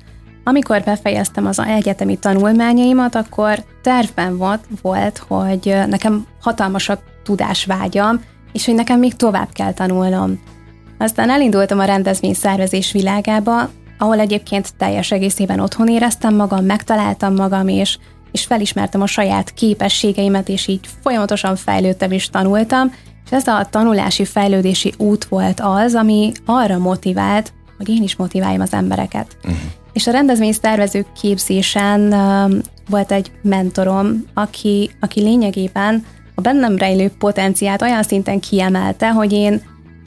Amikor 0.47 0.81
befejeztem 0.83 1.45
az 1.45 1.59
egyetemi 1.59 2.17
tanulmányaimat, 2.17 3.15
akkor 3.15 3.63
tervben 3.81 4.37
volt, 4.37 4.63
volt, 4.81 5.17
hogy 5.27 5.75
nekem 5.87 6.25
hatalmasabb 6.41 6.99
tudásvágyam, 7.23 8.21
és 8.53 8.65
hogy 8.65 8.75
nekem 8.75 8.99
még 8.99 9.15
tovább 9.15 9.49
kell 9.53 9.73
tanulnom. 9.73 10.39
Aztán 10.97 11.29
elindultam 11.29 11.79
a 11.79 11.83
rendezvény 11.83 12.33
szervezés 12.33 12.91
világába, 12.91 13.69
ahol 13.97 14.19
egyébként 14.19 14.75
teljes 14.77 15.11
egészében 15.11 15.59
otthon 15.59 15.87
éreztem 15.87 16.35
magam, 16.35 16.65
megtaláltam 16.65 17.35
magam, 17.35 17.67
és, 17.67 17.97
és 18.31 18.45
felismertem 18.45 19.01
a 19.01 19.07
saját 19.07 19.53
képességeimet, 19.53 20.49
és 20.49 20.67
így 20.67 20.89
folyamatosan 21.01 21.55
fejlődtem 21.55 22.11
és 22.11 22.29
tanultam, 22.29 22.91
és 23.25 23.31
ez 23.31 23.47
a 23.47 23.67
tanulási, 23.69 24.25
fejlődési 24.25 24.93
út 24.97 25.25
volt 25.25 25.59
az, 25.59 25.95
ami 25.95 26.31
arra 26.45 26.77
motivált, 26.77 27.53
hogy 27.77 27.89
én 27.89 28.03
is 28.03 28.15
motiváljam 28.15 28.61
az 28.61 28.73
embereket. 28.73 29.37
Uh-huh. 29.43 29.59
És 29.95 30.07
a 30.07 30.11
rendezvény 30.11 30.51
szervezők 30.51 31.05
képzésen 31.21 32.09
volt 32.89 33.11
egy 33.11 33.31
mentorom, 33.41 34.25
aki, 34.33 34.89
aki 34.99 35.21
lényegében 35.21 36.05
a 36.35 36.41
bennem 36.41 36.77
rejlő 36.77 37.11
potenciát 37.19 37.81
olyan 37.81 38.03
szinten 38.03 38.39
kiemelte, 38.39 39.11
hogy 39.11 39.31
én, 39.31 39.61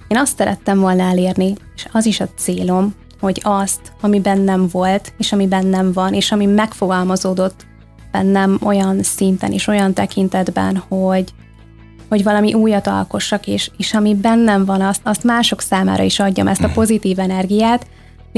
én 0.09 0.19
azt 0.19 0.37
szerettem 0.37 0.81
volna 0.81 1.03
elérni, 1.03 1.55
és 1.75 1.87
az 1.93 2.07
is 2.07 2.21
a 2.21 2.29
célom, 2.37 2.95
hogy 3.21 3.41
azt, 3.45 3.93
ami 4.01 4.21
bennem 4.21 4.69
volt, 4.73 5.13
és 5.19 5.33
ami 5.33 5.47
bennem 5.47 5.93
van, 5.93 6.15
és 6.15 6.33
ami 6.33 6.47
megfogalmazódott 6.47 7.67
bennem 8.13 8.59
olyan 8.63 9.03
szinten 9.03 9.53
és 9.53 9.67
olyan 9.67 9.93
tekintetben, 9.93 10.77
hogy, 10.77 11.33
hogy 12.09 12.23
valami 12.23 12.55
újat 12.55 12.87
alkossak, 12.87 13.47
és, 13.47 13.71
és 13.77 13.95
ami 13.95 14.15
bennem 14.15 14.65
van, 14.65 14.81
azt, 14.81 15.01
azt 15.05 15.25
mások 15.25 15.61
számára 15.61 16.03
is 16.03 16.21
adjam, 16.21 16.49
ezt 16.49 16.63
a 16.63 16.67
mhm. 16.67 16.75
pozitív 16.75 17.19
energiát. 17.19 17.87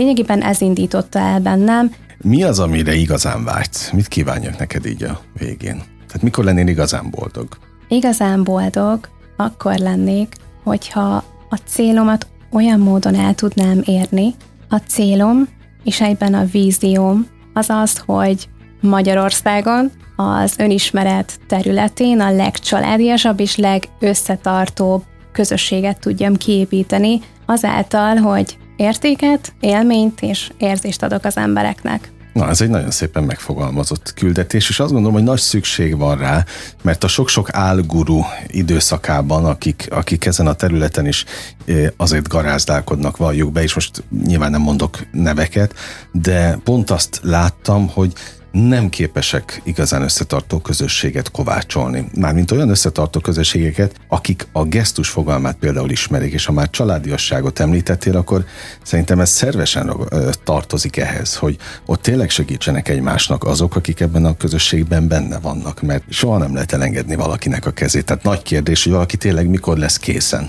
Lényegében 0.01 0.43
ez 0.43 0.61
indította 0.61 1.19
el 1.19 1.41
bennem. 1.41 1.91
Mi 2.19 2.43
az, 2.43 2.59
amire 2.59 2.95
igazán 2.95 3.45
vágysz? 3.45 3.91
Mit 3.91 4.09
kívánjak 4.09 4.59
neked 4.59 4.87
így 4.87 5.03
a 5.03 5.21
végén? 5.39 5.83
Tehát 6.07 6.23
mikor 6.23 6.45
lennél 6.45 6.67
igazán 6.67 7.11
boldog? 7.11 7.49
Igazán 7.89 8.45
boldog 8.45 9.09
akkor 9.37 9.79
lennék, 9.79 10.35
hogyha 10.63 11.25
a 11.51 11.57
célomat 11.67 12.27
olyan 12.53 12.81
módon 12.81 13.15
el 13.15 13.35
tudnám 13.35 13.83
érni. 13.85 14.35
A 14.69 14.77
célom 14.77 15.49
és 15.85 16.01
egyben 16.01 16.35
a 16.35 16.45
vízióm 16.45 17.27
az 17.55 17.71
az, 17.71 18.03
hogy 18.07 18.49
Magyarországon 18.81 19.91
az 20.17 20.55
önismeret 20.59 21.41
területén 21.49 22.21
a 22.21 22.31
legcsaládiasabb 22.31 23.41
és 23.41 23.57
legösszetartóbb 23.57 25.03
közösséget 25.33 26.01
tudjam 26.01 26.37
kiépíteni, 26.37 27.21
azáltal, 27.47 28.17
hogy 28.17 28.59
értéket, 28.81 29.53
élményt 29.61 30.21
és 30.21 30.51
érzést 30.59 31.03
adok 31.03 31.25
az 31.25 31.37
embereknek. 31.37 32.13
Na, 32.33 32.49
ez 32.49 32.61
egy 32.61 32.69
nagyon 32.69 32.91
szépen 32.91 33.25
megfogalmazott 33.25 34.15
küldetés, 34.15 34.69
és 34.69 34.81
azt 34.81 34.93
gondolom, 34.93 35.15
hogy 35.17 35.25
nagy 35.25 35.39
szükség 35.39 35.97
van 35.97 36.19
rá, 36.19 36.45
mert 36.83 37.05
a 37.05 37.09
sok-sok 37.09 37.49
álguru 37.53 38.21
időszakában, 38.47 39.45
akik, 39.45 39.89
akik 39.91 40.25
ezen 40.25 40.47
a 40.47 40.53
területen 40.53 41.07
is 41.07 41.25
azért 41.97 42.29
garázdálkodnak, 42.29 43.17
valljuk 43.17 43.53
be, 43.53 43.63
és 43.63 43.75
most 43.75 44.03
nyilván 44.25 44.51
nem 44.51 44.61
mondok 44.61 44.99
neveket, 45.13 45.75
de 46.13 46.59
pont 46.65 46.91
azt 46.91 47.21
láttam, 47.23 47.89
hogy 47.89 48.13
nem 48.53 48.89
képesek 48.89 49.61
igazán 49.65 50.03
összetartó 50.03 50.59
közösséget 50.59 51.31
kovácsolni. 51.31 52.05
Mármint 52.15 52.51
olyan 52.51 52.69
összetartó 52.69 53.21
közösségeket, 53.21 53.95
akik 54.09 54.47
a 54.53 54.65
gesztus 54.65 55.09
fogalmát 55.09 55.57
például 55.57 55.91
ismerik, 55.91 56.33
és 56.33 56.45
ha 56.45 56.53
már 56.53 56.71
családiasságot 56.71 57.61
említettél, 57.61 58.17
akkor 58.17 58.45
szerintem 58.83 59.21
ez 59.21 59.31
szervesen 59.31 59.93
tartozik 60.45 60.97
ehhez, 60.97 61.37
hogy 61.37 61.57
ott 61.87 62.03
tényleg 62.03 62.31
segítsenek 62.31 62.89
egymásnak 62.89 63.45
azok, 63.45 63.77
akik 63.77 64.01
ebben 64.01 64.25
a 64.25 64.37
közösségben 64.37 65.09
benne 65.09 65.39
vannak, 65.39 65.83
mert 65.83 66.03
soha 66.09 66.39
nem 66.39 66.55
lehet 66.55 66.73
elengedni 66.73 67.15
valakinek 67.15 67.67
a 67.67 67.71
kezét. 67.71 68.05
Tehát 68.05 68.23
nagy 68.23 68.43
kérdés, 68.43 68.83
hogy 68.83 68.93
valaki 68.93 69.17
tényleg 69.17 69.49
mikor 69.49 69.79
lesz 69.79 69.97
készen 69.97 70.49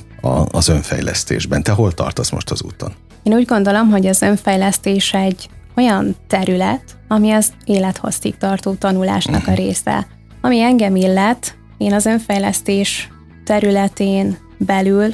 az 0.51 0.67
önfejlesztésben. 0.67 1.63
Te 1.63 1.71
hol 1.71 1.91
tartasz 1.93 2.29
most 2.29 2.51
az 2.51 2.61
úton? 2.63 2.93
Én 3.23 3.33
úgy 3.33 3.45
gondolom, 3.45 3.89
hogy 3.89 4.07
az 4.07 4.21
önfejlesztés 4.21 5.13
egy 5.13 5.49
olyan 5.75 6.15
terület, 6.27 6.83
ami 7.07 7.31
az 7.31 7.53
élethosszig 7.65 8.37
tartó 8.37 8.73
tanulásnak 8.73 9.47
a 9.47 9.53
része. 9.53 10.07
Ami 10.41 10.59
engem 10.59 10.95
illet, 10.95 11.55
én 11.77 11.93
az 11.93 12.05
önfejlesztés 12.05 13.09
területén 13.45 14.37
belül 14.57 15.13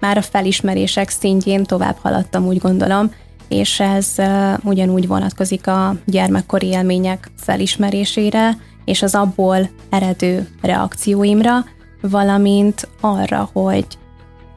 már 0.00 0.16
a 0.16 0.22
felismerések 0.22 1.08
szintjén 1.08 1.64
tovább 1.64 1.96
haladtam, 1.96 2.46
úgy 2.46 2.58
gondolom, 2.58 3.10
és 3.48 3.80
ez 3.80 4.14
uh, 4.18 4.52
ugyanúgy 4.64 5.06
vonatkozik 5.06 5.66
a 5.66 5.94
gyermekkori 6.04 6.66
élmények 6.66 7.30
felismerésére, 7.36 8.56
és 8.84 9.02
az 9.02 9.14
abból 9.14 9.70
eredő 9.90 10.48
reakcióimra, 10.60 11.64
valamint 12.00 12.88
arra, 13.00 13.48
hogy 13.52 13.86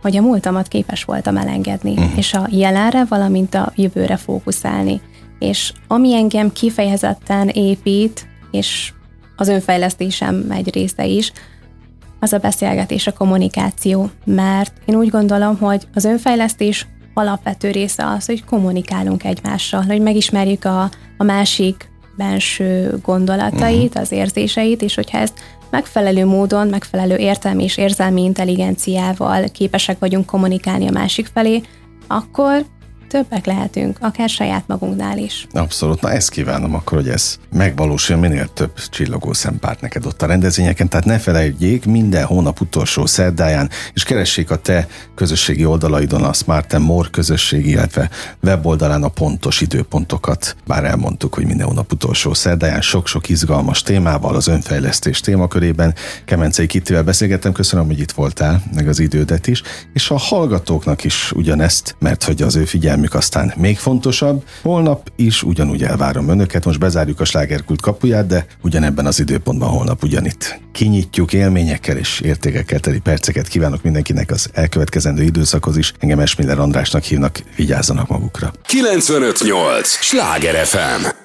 hogy 0.01 0.17
a 0.17 0.21
múltamat 0.21 0.67
képes 0.67 1.03
voltam 1.03 1.37
elengedni, 1.37 1.91
uh-huh. 1.91 2.17
és 2.17 2.33
a 2.33 2.47
jelenre, 2.49 3.05
valamint 3.05 3.55
a 3.55 3.71
jövőre 3.75 4.17
fókuszálni 4.17 5.01
és 5.43 5.73
ami 5.87 6.13
engem 6.13 6.51
kifejezetten 6.51 7.47
épít, 7.47 8.27
és 8.51 8.91
az 9.35 9.47
önfejlesztésem 9.47 10.45
egy 10.49 10.73
része 10.73 11.05
is, 11.05 11.31
az 12.19 12.33
a 12.33 12.37
beszélgetés, 12.37 13.07
a 13.07 13.13
kommunikáció, 13.13 14.09
mert 14.25 14.73
én 14.85 14.95
úgy 14.95 15.09
gondolom, 15.09 15.57
hogy 15.57 15.87
az 15.93 16.05
önfejlesztés 16.05 16.87
alapvető 17.13 17.71
része 17.71 18.07
az, 18.07 18.25
hogy 18.25 18.43
kommunikálunk 18.43 19.23
egymással, 19.23 19.81
hogy 19.81 20.01
megismerjük 20.01 20.65
a, 20.65 20.89
a 21.17 21.23
másik 21.23 21.91
benső 22.17 22.99
gondolatait, 23.03 23.87
uh-huh. 23.87 24.01
az 24.01 24.11
érzéseit, 24.11 24.81
és 24.81 24.95
hogyha 24.95 25.17
ezt 25.17 25.33
megfelelő 25.69 26.25
módon, 26.25 26.67
megfelelő 26.67 27.15
értelmi 27.15 27.63
és 27.63 27.77
érzelmi 27.77 28.23
intelligenciával 28.23 29.43
képesek 29.51 29.99
vagyunk 29.99 30.25
kommunikálni 30.25 30.87
a 30.87 30.91
másik 30.91 31.25
felé, 31.33 31.61
akkor 32.07 32.65
többek 33.13 33.45
lehetünk, 33.45 33.97
akár 34.01 34.29
saját 34.29 34.63
magunknál 34.67 35.17
is. 35.17 35.47
Abszolút. 35.51 36.01
Na 36.01 36.11
ezt 36.11 36.29
kívánom 36.29 36.75
akkor, 36.75 36.97
hogy 36.97 37.09
ez 37.09 37.37
megvalósul 37.51 38.17
minél 38.17 38.47
több 38.53 38.71
csillogó 38.89 39.33
szempárt 39.33 39.81
neked 39.81 40.05
ott 40.05 40.21
a 40.21 40.25
rendezvényeken. 40.25 40.89
Tehát 40.89 41.05
ne 41.05 41.19
felejtjék 41.19 41.85
minden 41.85 42.25
hónap 42.25 42.61
utolsó 42.61 43.05
szerdáján, 43.05 43.69
és 43.93 44.03
keressék 44.03 44.51
a 44.51 44.55
te 44.55 44.87
közösségi 45.15 45.65
oldalaidon 45.65 46.23
a 46.23 46.33
Smart 46.33 46.79
More 46.79 47.09
közösségi, 47.11 47.69
illetve 47.69 48.09
weboldalán 48.43 49.03
a 49.03 49.07
pontos 49.07 49.61
időpontokat. 49.61 50.55
Bár 50.67 50.85
elmondtuk, 50.85 51.33
hogy 51.33 51.45
minden 51.45 51.67
hónap 51.67 51.91
utolsó 51.91 52.33
szerdáján 52.33 52.81
sok-sok 52.81 53.29
izgalmas 53.29 53.81
témával 53.81 54.35
az 54.35 54.47
önfejlesztés 54.47 55.19
témakörében. 55.19 55.95
Kemencei 56.25 56.65
Kittivel 56.65 57.03
beszélgettem, 57.03 57.51
köszönöm, 57.51 57.85
hogy 57.85 57.99
itt 57.99 58.11
voltál, 58.11 58.63
meg 58.75 58.87
az 58.87 58.99
idődet 58.99 59.47
is, 59.47 59.61
és 59.93 60.09
a 60.09 60.17
hallgatóknak 60.17 61.03
is 61.03 61.31
ugyanezt, 61.31 61.95
mert 61.99 62.23
hogy 62.23 62.41
az 62.41 62.55
ő 62.55 62.65
figyelmük 62.65 63.01
figyelmük 63.03 63.13
aztán 63.13 63.53
még 63.57 63.77
fontosabb. 63.77 64.43
Holnap 64.61 65.11
is 65.15 65.43
ugyanúgy 65.43 65.83
elvárom 65.83 66.29
önöket, 66.29 66.65
most 66.65 66.79
bezárjuk 66.79 67.19
a 67.19 67.25
slágerkult 67.25 67.81
kapuját, 67.81 68.27
de 68.27 68.45
ugyanebben 68.61 69.05
az 69.05 69.19
időpontban 69.19 69.69
holnap 69.69 70.03
ugyanitt 70.03 70.59
kinyitjuk 70.71 71.33
élményekkel 71.33 71.97
és 71.97 72.19
értékekkel 72.19 72.79
teli 72.79 72.99
perceket 72.99 73.47
kívánok 73.47 73.83
mindenkinek 73.83 74.31
az 74.31 74.49
elkövetkezendő 74.53 75.23
időszakhoz 75.23 75.77
is. 75.77 75.93
Engem 75.99 76.19
Esmiller 76.19 76.59
Andrásnak 76.59 77.03
hívnak, 77.03 77.43
vigyázzanak 77.55 78.07
magukra. 78.07 78.53
958! 78.65 79.87
Sláger 79.87 80.65
FM! 80.65 81.22